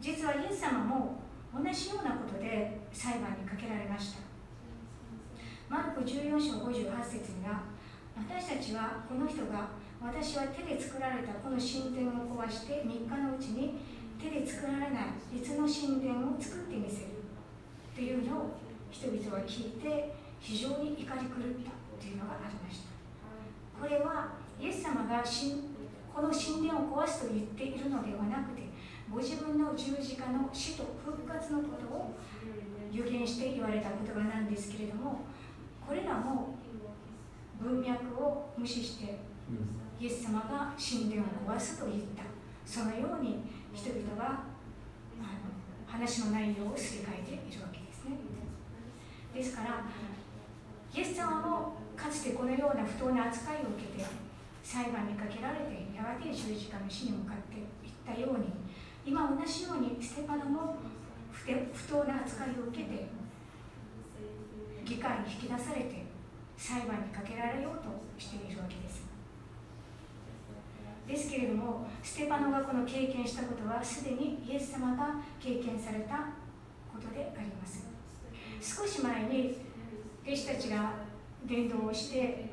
[0.00, 1.18] 実はイエス様も
[1.50, 4.22] 同じようなことで裁判にかけられました。
[5.68, 7.66] マルコ14章58節には
[8.14, 13.74] 私たちはこの人が私は手で作られたこの神殿を壊して3日のうちに
[14.22, 14.90] 手で作られない
[15.34, 17.26] 別の神殿を作ってみせる
[17.94, 18.54] というのを
[18.90, 22.92] 人々は聞いて非常に怒り狂ったというのがありました。
[23.80, 25.24] これはイエス様が
[26.14, 28.62] この神殿を壊すと言っているのではなくて
[29.10, 32.14] ご自分の十字架の死と復活のことを
[32.92, 35.22] 予言して言われた言葉なんですけれども
[35.84, 36.54] これらも
[37.60, 39.18] 文脈を無視して
[39.98, 42.22] イエス様が神殿を壊すと言った。
[42.64, 43.42] そのように
[43.74, 44.44] 人々は
[45.86, 48.16] 話の内容をすり替えているわけですね。
[49.34, 49.84] ですから
[50.94, 54.21] イエス様もかつてこのような不当な扱いを受けて
[54.62, 58.46] 裁判にかけられてやがて十字架の死に向かっていったように
[59.04, 60.76] 今同じようにステパノも
[61.32, 63.08] 不当な扱いを受けて
[64.84, 66.04] 議会に引き出されて
[66.56, 69.02] 裁判にかけられようとしているわけです。
[71.08, 76.14] ですけれどもステパノがこの経験したことはすでにイエス様が経験された
[76.92, 77.88] ことであります。
[78.60, 79.58] 少し前に
[80.24, 80.92] 弟子たちが
[81.44, 82.50] 伝道をして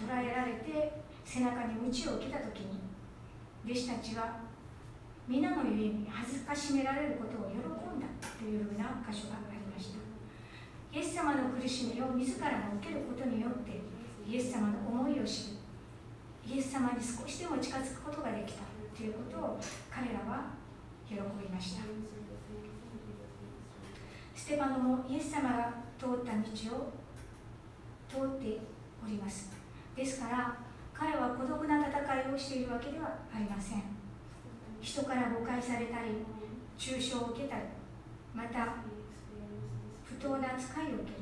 [0.00, 2.80] 捕らえられて背中に鞭を受けた時に
[3.64, 4.40] 弟子たちは
[5.28, 8.06] 皆のゆえに恥ずかしめられることを喜んだ
[8.38, 10.02] というような箇所がありました。
[10.92, 13.80] イエス様の苦しみを自らも受けることによって
[14.28, 15.56] イエス様の思いを知
[16.44, 18.62] りイエス様に少しでも近づくことができた
[18.94, 19.60] ということを
[19.90, 20.50] 彼らは
[21.08, 21.82] 喜びました。
[24.34, 26.92] ステパノもイエス様が通った道を
[28.08, 28.58] 通って
[29.02, 29.52] おります。
[29.96, 30.56] ですから
[31.02, 33.82] 彼は孤独な戦いをしているわけではありません。
[34.80, 36.22] 人から誤解されたり
[36.78, 37.62] 中傷を受けたり
[38.32, 38.76] また
[40.04, 41.14] 不当な扱いを受ける。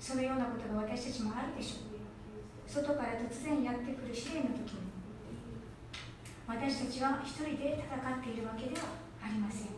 [0.00, 2.68] そのようなことが私たちもあるでしょう。
[2.68, 4.90] 外から突然やってくる試練の時に
[6.48, 8.82] 私たちは一人で戦っているわけでは
[9.22, 9.68] ありません。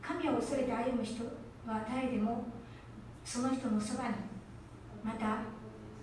[0.00, 1.24] 神を恐れて歩む人
[1.66, 2.44] は誰でも
[3.24, 4.14] その人のそばに
[5.02, 5.38] また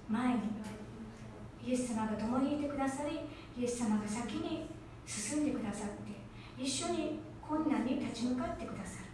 [0.10, 0.42] 前に
[1.66, 3.22] イエス様が共にいてくださり
[3.62, 4.66] イエス様が先に
[5.06, 6.12] 進んでくださって
[6.58, 9.06] 一緒に困難に立ち向かってくださる。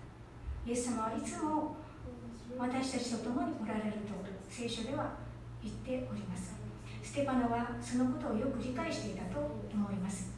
[0.65, 1.75] イエス様はいつも
[2.57, 4.13] 私たちと共におられると
[4.49, 5.13] 聖書では
[5.63, 6.55] 言っております。
[7.03, 9.39] ステパノはそのことをよく理解していたと
[9.73, 10.31] 思います。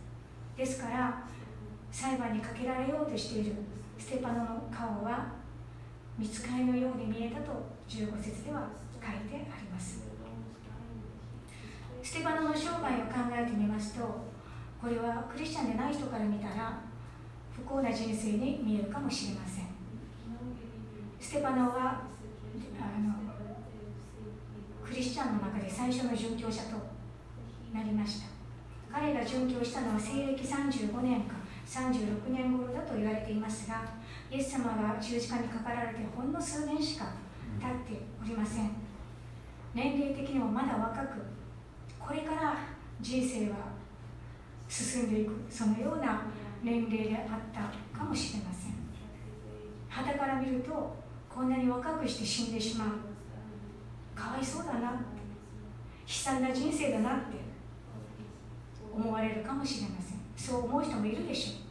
[0.56, 1.24] ですから
[1.92, 3.56] 裁判にかけられようとしている
[3.98, 5.34] ステパノの顔は
[6.18, 7.52] 見つかりのように見えたと
[7.88, 8.70] 15節では
[9.02, 10.09] 書いてあります。
[12.10, 14.02] ステパノの生涯を考えてみますと
[14.82, 16.82] これはクリスチャンでない人から見たら
[17.56, 19.66] 不幸な人生に見えるかもしれません。
[21.20, 22.02] ステパノは
[22.82, 23.14] あの
[24.84, 26.78] クリスチャンの中で最初の殉教者と
[27.72, 28.28] なりました。
[28.92, 31.36] 彼が殉教したのは西暦35年か
[31.68, 33.84] 36年頃だと言われていますが
[34.32, 37.06] イエス様が十字架にかかられてほんの数年しか
[37.62, 38.72] 経っておりません。
[39.76, 41.39] 年齢的にもまだ若く
[42.00, 42.56] これから
[43.02, 43.58] 人生は
[44.68, 46.24] 進んでいくそのような
[46.64, 48.74] 年齢であったかもしれません。
[49.88, 50.96] 肌から見ると
[51.30, 52.90] こんなに若くして死んでしまう。
[54.20, 54.98] かわいそうだな悲
[56.08, 57.50] 惨な人生だなって。
[58.92, 60.20] 思われるかもしれません。
[60.36, 61.62] そう思う人もいるでし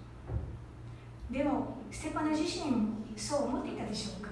[1.30, 1.34] ょう。
[1.34, 4.30] でもステパナ自身もそう思っていたでしょうか。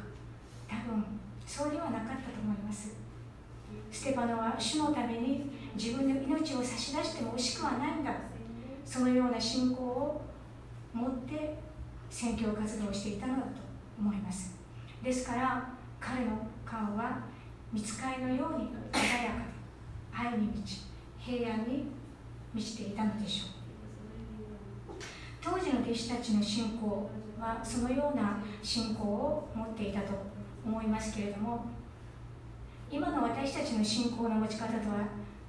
[0.68, 1.04] 多分
[1.44, 2.94] そうではなかったと思います。
[3.90, 8.12] ステパノは主のために自分の命を差し出しても惜しくはないんだ
[8.84, 10.22] そのような信仰を
[10.92, 11.58] 持って
[12.08, 13.48] 宣教活動をしていたのだと
[13.98, 14.56] 思います。
[15.02, 15.68] ですから
[16.00, 17.20] 彼の顔は
[17.72, 20.82] 見つかりのように鮮やかで愛に満ち
[21.18, 21.86] 平安に
[22.54, 23.56] 満ちていたのでしょう。
[25.42, 30.12] 当時の弟子たちの信仰はそのような信仰を持っていたと
[30.64, 31.66] 思いますけれども
[32.90, 35.06] 今の私たちの信仰の持ち方とは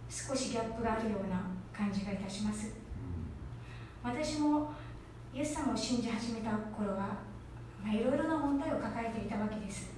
[0.10, 1.41] 少しギャップがあるような
[1.72, 2.74] 感じがいたします。
[4.03, 4.72] 私も
[5.34, 7.18] イエス様を信じ始めた頃は、
[7.86, 9.91] いろいろな問題を抱えていたわけです。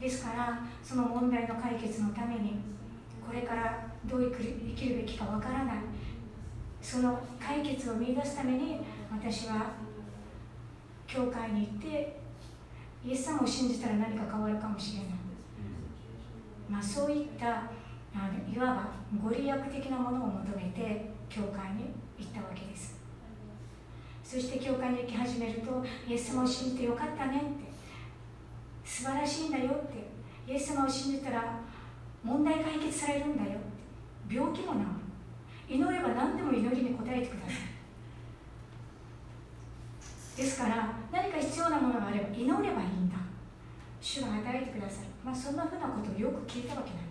[0.00, 2.60] ですからその問題の解決のために
[3.26, 5.76] これからどう生きるべきかわからない。
[6.80, 8.80] その解決を見出すために
[9.10, 9.72] 私は
[11.06, 12.20] 教会に行って
[13.04, 15.08] イエス様を信じたら何か変わるかもしれない、
[16.68, 17.62] まあ、そういった
[18.14, 18.90] いわば
[19.22, 22.96] ご利益的なものを求めて教会に行ったわけです。
[24.24, 27.46] そして教会に行き始めるとイエス様を信じてよかったねって。
[28.84, 30.08] 素晴らしいんだよって。
[30.50, 31.60] イエス様を信じたら
[32.24, 33.60] 問題解決されるんだよっ
[34.28, 34.34] て。
[34.34, 34.86] 病気も治る。
[35.76, 37.54] 祈れば何でも祈りに応えてください。
[40.36, 43.16] ですから何か必要なものがあれば祈ればいいんだ。
[44.00, 47.07] 主が与えてくださる、まあ、そんなふうなことをよく聞いたわけなんです。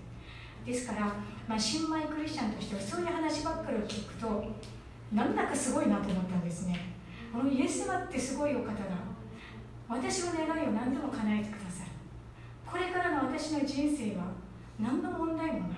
[0.67, 1.13] ですから、
[1.47, 4.43] まあ、新米クリスチャンとしてはそういう話ばっかりを聞くと
[5.13, 6.93] なんだかすごいなと思ったんですね。
[7.31, 8.73] このイエス様ってすごいお方だ。
[9.87, 11.91] 私の願いを何でも叶えてくださる。
[12.65, 14.25] これからの私の人生は
[14.77, 15.77] 何の問題もない。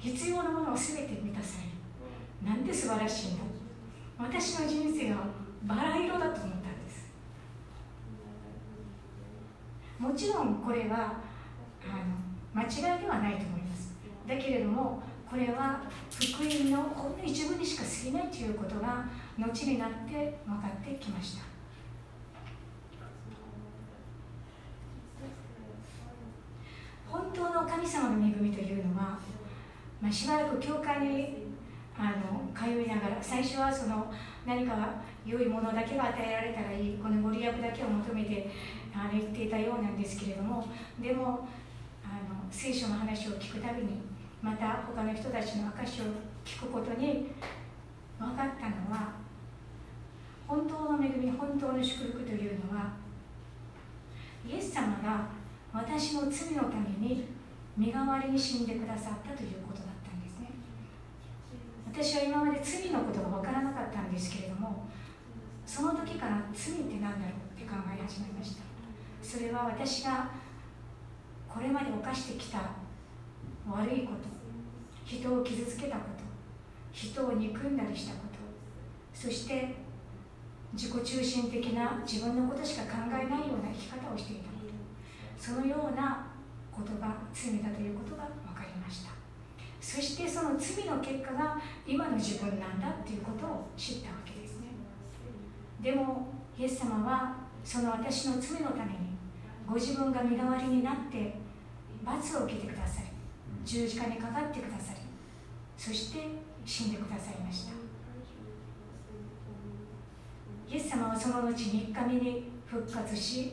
[0.00, 2.56] 必要なものを全て満たされる。
[2.56, 3.44] なんて素晴らしいんだ
[4.18, 5.26] 私の人生は
[5.64, 7.10] バラ色だと思ったんです。
[9.98, 11.20] もちろんこれは
[11.82, 13.63] あの間違いではないと思います。
[14.26, 19.04] だけれどもこれは福音のほんの一部にしか過ぎないということが
[19.38, 21.54] 後になって分かってきました。
[27.08, 29.18] 本当の神様の恵みというのは、
[30.00, 31.44] まあ、しばらく教会に
[31.96, 34.12] あの通いながら最初はその
[34.44, 34.94] 何か
[35.24, 38.50] 良いものだけが与えられたらいいこのご利益だけを求めて
[38.92, 40.66] あの言っていたようなんですけれども
[41.00, 41.46] でも
[42.04, 44.13] あの聖書の話を聞くたびに
[44.44, 46.04] また他の人たちの証を
[46.44, 47.30] 聞くことに
[48.18, 49.14] 分かったのは
[50.46, 52.92] 本当の恵み本当の祝福というのは
[54.46, 55.28] イエス様が
[55.72, 57.24] 私の罪のために
[57.74, 60.50] 身代わりに死んでくださったということだったんですね。
[61.90, 64.84] 私は今まで罪のことが分からなかったんですけれども
[65.64, 68.62] その時から罪って何だろうって考え始めました。
[69.22, 70.28] それは私が
[71.48, 72.58] これまで犯してきた
[73.66, 74.33] 悪いこと
[75.04, 76.24] 人を傷つけたこと
[76.92, 78.38] 人を憎んだりしたこと
[79.12, 79.74] そして
[80.74, 84.48] 自己中心的な自分のことしか考えないような生き方をしていた。
[84.48, 84.54] こと
[85.40, 86.26] そのような
[86.72, 89.10] ことが罪だということが分かりました。
[89.80, 94.68] そしてその罪の結果が今の自分なんだっていうことを知ったわけですね。
[95.80, 96.28] でも
[96.58, 99.14] イエス様はその私の罪のために
[99.66, 101.36] ご自分が身代わりになって
[102.02, 103.13] 罰を受けてくださり
[103.64, 105.00] 十字架にかかってくださり
[105.76, 106.20] そして
[106.64, 107.72] 死んでくださいました。
[110.68, 113.52] イエス様はその後3日目に復活し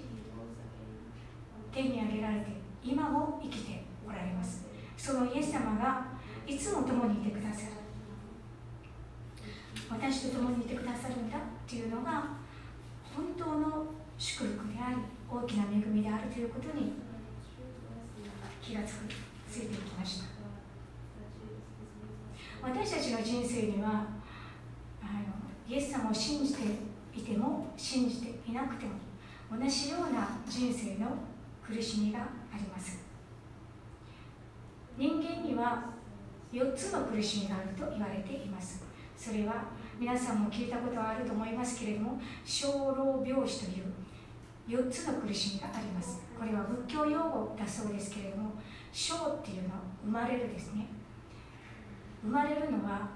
[1.71, 2.47] 天に上げられて
[2.83, 4.65] 今も生きておられます。
[4.97, 6.05] そのイエス様が
[6.47, 7.73] いつも共にいてくださる。
[9.89, 12.23] 私と共にいてくださるんだっていうのが
[13.15, 13.85] 本当の
[14.17, 14.97] 祝福であり
[15.29, 16.93] 大きな恵みであるということに
[18.61, 19.30] 気がつく。
[19.51, 20.25] ついてきました。
[22.63, 26.63] 私たちの人生にはあのイエス様を信じて
[27.13, 28.91] いても信じていなくても
[29.51, 31.09] 同じような人生の
[31.61, 32.25] 苦しみがあ
[32.57, 32.99] ります。
[34.97, 35.89] 人間には
[36.53, 38.83] 4つの苦しみがあると言われています。
[39.17, 39.65] それは
[39.99, 43.85] 皆さんも聞いたことはあると思いますけれども小老病死という
[44.67, 46.21] 4つの苦しみがあります。
[46.39, 48.50] これは仏教用語だそうですけれども
[48.91, 50.87] 小っていうのは生まれるですね。
[52.23, 53.09] 生まれるのは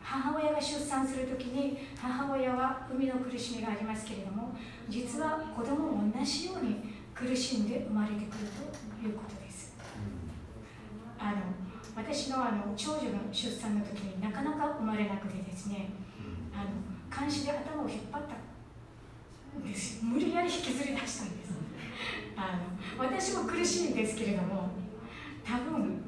[0.00, 4.54] 母親が出産するときに母親は産みの苦しみがありますけれども
[4.88, 6.76] 実は子供も同じように
[7.14, 8.28] 苦しんで生まれてくる
[9.00, 9.74] ということです。
[11.18, 11.36] あの
[11.96, 15.88] 私のあの長女の出産の時になかなか生まれなくてですね
[16.52, 20.04] あの監視で頭を引っ張ったんです。
[20.04, 21.63] 無理やり引きずり出したんです
[22.36, 22.58] あ
[22.98, 24.70] の私も苦しいんですけれども
[25.44, 26.02] 多分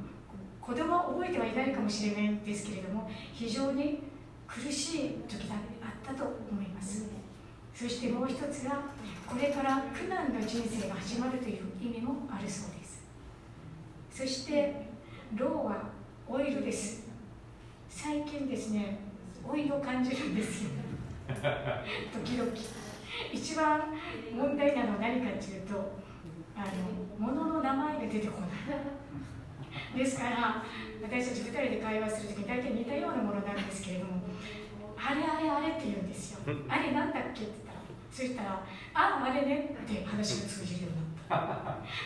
[0.60, 4.02] 子供は覚えてはいないかもしれないんですけれども非常に
[4.46, 7.06] 苦しい時だあったと思います。
[7.74, 8.80] そしてもう一つが
[9.26, 13.04] これから苦難の人生が始まるという意味もあるそうです。
[14.10, 14.86] そして
[15.34, 15.90] ローは
[16.26, 17.06] オイルです。
[17.88, 18.98] 最近ですね
[19.46, 20.70] オイルを感じるんですよ。
[22.12, 22.50] 時々
[23.32, 23.82] 一番
[24.32, 26.05] 問題なのは何かっていうと
[26.56, 26.60] あ
[27.20, 28.50] の物の名前が出てこない。
[29.94, 30.62] ですから
[31.02, 34.22] 私たち2人で会話するときに大体似たようなものなんですけれども
[34.96, 36.40] あれあれあれって言うんですよ。
[36.68, 37.78] あれなんだっけって言ったら
[38.10, 40.96] そしたらああれねって話が通じるように
[41.28, 41.48] なっ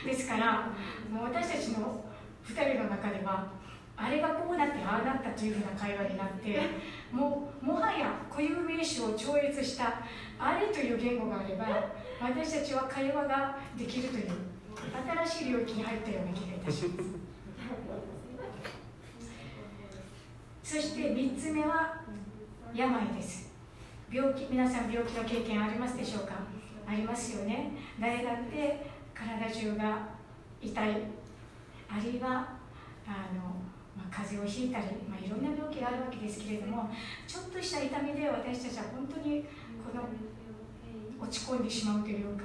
[0.02, 0.08] た。
[0.08, 0.68] ですから
[1.10, 2.04] もう私たちの
[2.44, 3.52] 2人の中では
[3.96, 6.58] あれがこうなってああなったというふうな会話になって
[7.12, 10.00] ももはや固有名詞を超越した
[10.38, 11.66] あれという言語があれば
[12.20, 14.30] 私たちは会話ができるという
[15.26, 17.10] 新しい領域に入ったような気がいたします。
[20.62, 22.00] そして3つ目は
[22.72, 23.50] 病です。
[24.10, 26.34] 病気皆さん病気の経験ありますでしょうか？
[26.86, 27.72] ありますよね。
[28.00, 30.08] 誰だって体中が
[30.62, 30.90] 痛い
[31.88, 32.56] あるいは
[33.06, 33.56] あの、
[34.10, 36.90] 風邪をひいたり、まあ、いろんな病気があるわけですけれども
[37.26, 39.46] ちょっとした痛みで私たちは本当に
[39.80, 40.04] この
[41.22, 42.44] 落ち込んでしまうというか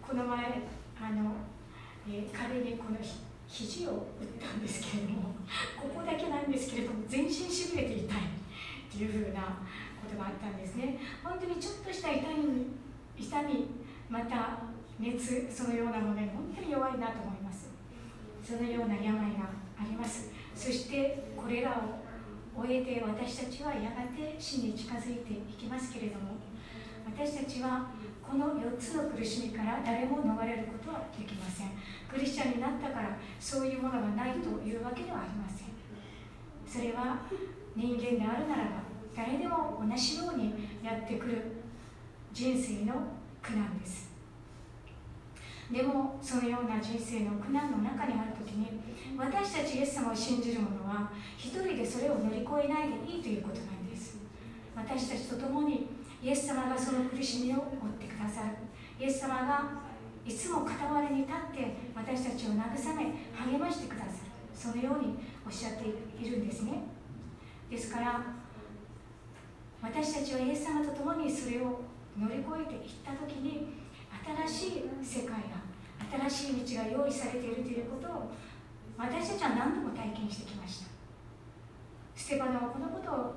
[0.00, 0.62] この前
[1.02, 1.34] あの、
[2.08, 2.98] えー、彼にこの
[3.48, 5.34] 肘を打ったんですけれども
[5.76, 8.08] ここだけなんですけれども全身しびれて痛いっ
[8.90, 9.58] ていうふうな
[10.02, 10.98] ことがあったんですね。
[11.22, 12.66] 本当にちょっとした痛み
[13.18, 13.66] 痛み
[14.08, 14.58] また
[14.98, 17.70] 熱そのようなものに本当に弱いなと思います。
[18.42, 20.35] そのような病があります。
[20.56, 26.40] そしてこれらを終えて私たちはやがて死に近づいていきますけれども
[27.06, 27.90] 私たちは
[28.22, 31.70] この4つの苦しみから誰も逃れることはできません。
[32.10, 35.68] クリスチャンになったからそういうものがないというわけではありません。
[36.66, 37.18] それは
[37.76, 38.70] 人間であるならば
[39.14, 41.42] 誰でも同じようにやってくる
[42.32, 42.94] 人生の
[43.42, 44.10] 苦難です。
[45.70, 48.66] でもそのような人生の苦難の中にある時に
[49.18, 54.18] 私たちイエス様を信じる者は一人でそれを乗り越えないでいいということなんです。
[54.74, 55.88] 私たちと共に
[56.22, 58.48] イエス様がその苦しみを負ってくださる。
[59.00, 59.86] イエス様が
[60.26, 63.14] いつも傍らに立って私たちを慰め
[63.52, 64.12] 励ましてくださる。
[64.54, 65.84] そのようにおっしゃって
[66.22, 66.82] いるんですね。
[67.70, 68.22] ですから
[69.82, 71.80] 私たちはイエス様と共にそれを
[72.18, 73.68] 乗り越えていった時に
[74.48, 78.30] 新しい世界が新しい道が用意されているということを
[78.98, 80.86] 私たちは何度も体験してきました。
[82.14, 83.34] ステパノはこのことを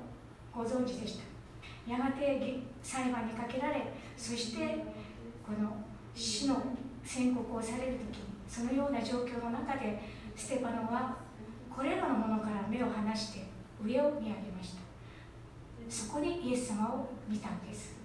[0.54, 1.24] ご存知でした。
[1.90, 4.84] やがて裁判にかけられそして
[5.46, 5.76] この
[6.14, 6.62] 死の
[7.04, 10.00] 宣告をされる時そのような状況の中で
[10.36, 11.16] ステパノは
[11.74, 13.46] これらのものから目を離して
[13.84, 14.80] 上を見上げました。
[15.88, 17.96] そこにイエス様を見たんです。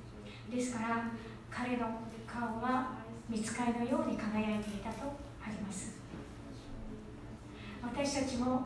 [0.51, 1.11] ですから
[1.49, 1.87] 彼の
[2.27, 2.95] 顔は
[3.29, 5.03] 見つかりのように輝いていたと
[5.43, 5.94] あります。
[7.85, 8.65] 私たちも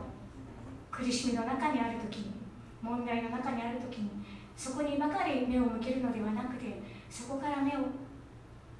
[0.90, 2.32] 苦しみの中にある時に
[2.82, 4.10] 問題の中にある時に
[4.56, 7.80] そこにばかり目を向けるのではなくてそこから目を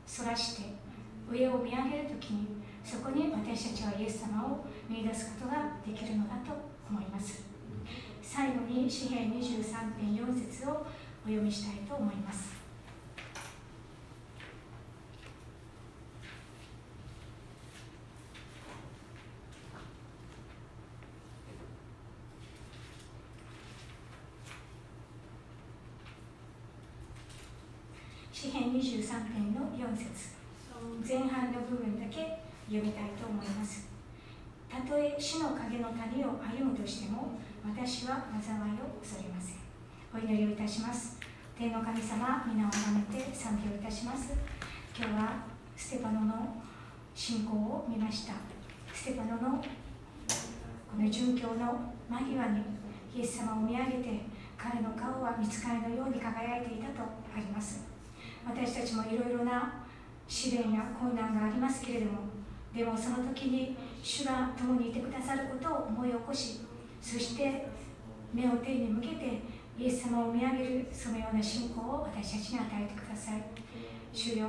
[0.06, 0.62] そらして
[1.30, 2.46] 上を見上げる時に
[2.82, 6.52] そこに私たちはイエス様を見出すことができるのだと
[6.88, 7.44] 思います。
[8.22, 12.49] 最後に詩篇23.4節をお読みしたいと思います。
[28.70, 30.38] 23編の4節。
[31.02, 33.88] 前半の部分だけ読みたいと思います。
[34.70, 39.56] たとえ死の影の谷を歩むとしても私は災いを恐れません。
[40.14, 41.18] お祈りをいたします。
[41.58, 44.34] 天の神様皆をあめて賛美をいたします。
[44.96, 45.42] 今日は
[45.76, 46.62] ステパノの
[47.12, 48.34] 信仰を見ました。
[48.94, 52.62] ステパノのこの殉教の間際に
[53.16, 54.20] イエス様を見上げて
[54.56, 57.02] 彼の顔は見つかりのように輝いていたと
[57.34, 57.99] あります。
[58.46, 59.72] 私たちもいろいろな
[60.26, 62.18] 試練や困難がありますけれども
[62.74, 66.60] でもその時に主が共にいてくださることを思い起こし
[67.02, 67.66] そして
[68.32, 69.42] 目を天に向けて
[69.78, 73.42] イエス様を見上げるそのような信仰を私たちに与えてください。
[74.12, 74.48] 主よ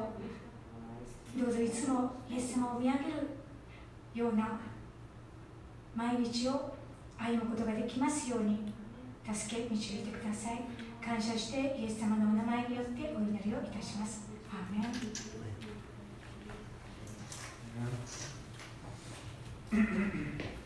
[1.37, 3.03] どうぞいつもイエス様を見上げる
[4.13, 4.59] ような
[5.95, 6.75] 毎日を
[7.17, 8.73] 歩むことができますように
[9.31, 10.61] 助け導いてください。
[11.03, 14.21] 感謝してイエス様のお名前によってお祈りをいたします。
[14.51, 14.85] アーメ
[20.53, 20.60] ン。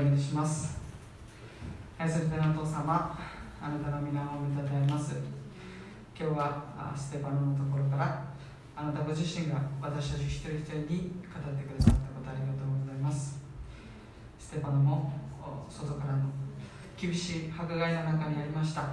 [0.00, 0.78] 祈りします。
[1.98, 3.18] 愛する天のお父様、
[3.60, 5.16] あなたの皆を褒めたたえます。
[6.16, 8.22] 今日はあステパノのところから、
[8.76, 13.40] あなたご自身が私たち一人一人に語ってくださったことありがとうございます。
[14.38, 15.12] ステパノも
[15.68, 16.26] 外からの
[16.96, 18.90] 厳しい迫害の中にありました。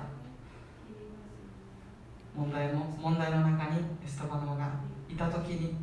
[2.35, 4.71] 問題も問題の中にステパノが
[5.07, 5.75] いたときに、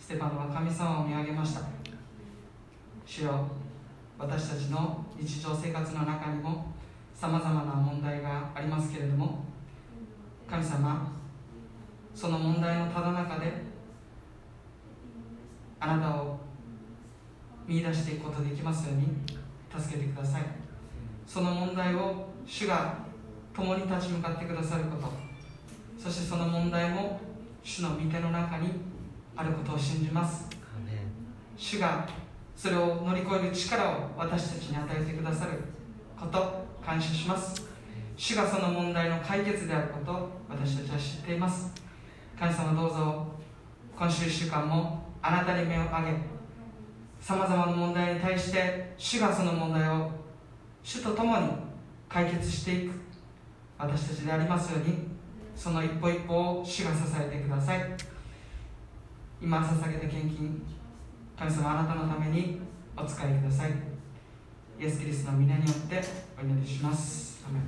[0.00, 1.60] ステパノは神様を見上げました。
[3.06, 3.46] 主よ
[4.18, 6.66] 私たちの日常生活の中にも
[7.14, 9.44] さまざまな問題がありますけれども
[10.48, 11.10] 神様
[12.14, 13.50] その問題のただ中で
[15.80, 16.38] あなたを
[17.66, 19.06] 見出していくことできますように
[19.74, 20.42] 助けてください。
[21.26, 22.96] その問題を主が
[23.54, 25.12] 共に立ち向かってくださること
[26.02, 27.20] そしてその問題も
[27.62, 28.70] 主の御手の中に
[29.36, 30.46] あることを信じます。
[31.56, 32.06] 主が
[32.58, 35.52] それを乗り越える力を私たちに与えてくださる
[36.18, 37.68] こと感謝します。
[38.16, 41.72] 主がその問題の解決であることを私たちは知っています。
[42.36, 43.26] 神様どうぞ
[43.96, 46.16] 今週1週間もあなたに目を上げ
[47.20, 50.10] さまざまな問題に対して主がその問題を
[50.82, 51.50] 主と共に
[52.08, 52.94] 解決していく
[53.78, 55.06] 私たちでありますように
[55.54, 57.80] その一歩一歩を主が支えてください。
[59.40, 60.77] 今捧げた献金
[61.38, 62.60] 神様あなたのために
[62.96, 63.70] お使いください
[64.80, 66.02] イエス・キリストの皆によって
[66.36, 67.62] お祈りしますアメン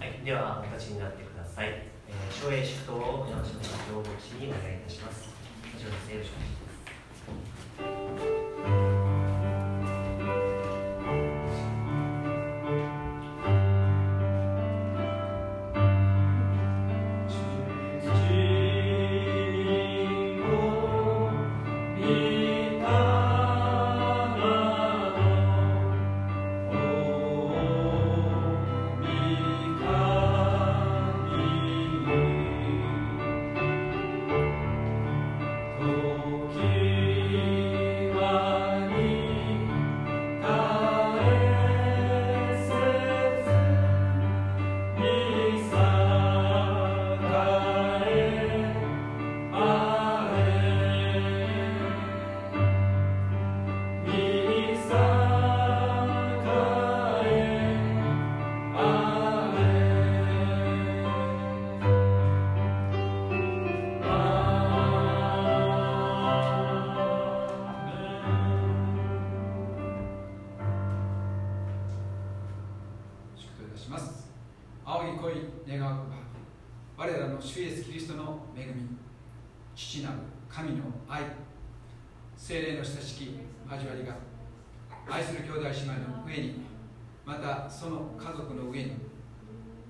[0.00, 1.68] はい、ではお立ちになってください。
[1.68, 5.28] えー、省営祝祷を山下さん教牧師にお願いいたします。
[5.76, 6.10] 以上です。
[6.10, 6.65] よろしくお願いします。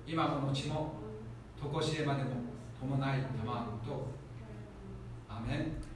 [0.09, 0.93] 今この血も
[1.61, 2.29] 常しえまでも
[2.79, 4.07] 伴いたまんと。
[5.27, 5.86] アーメン。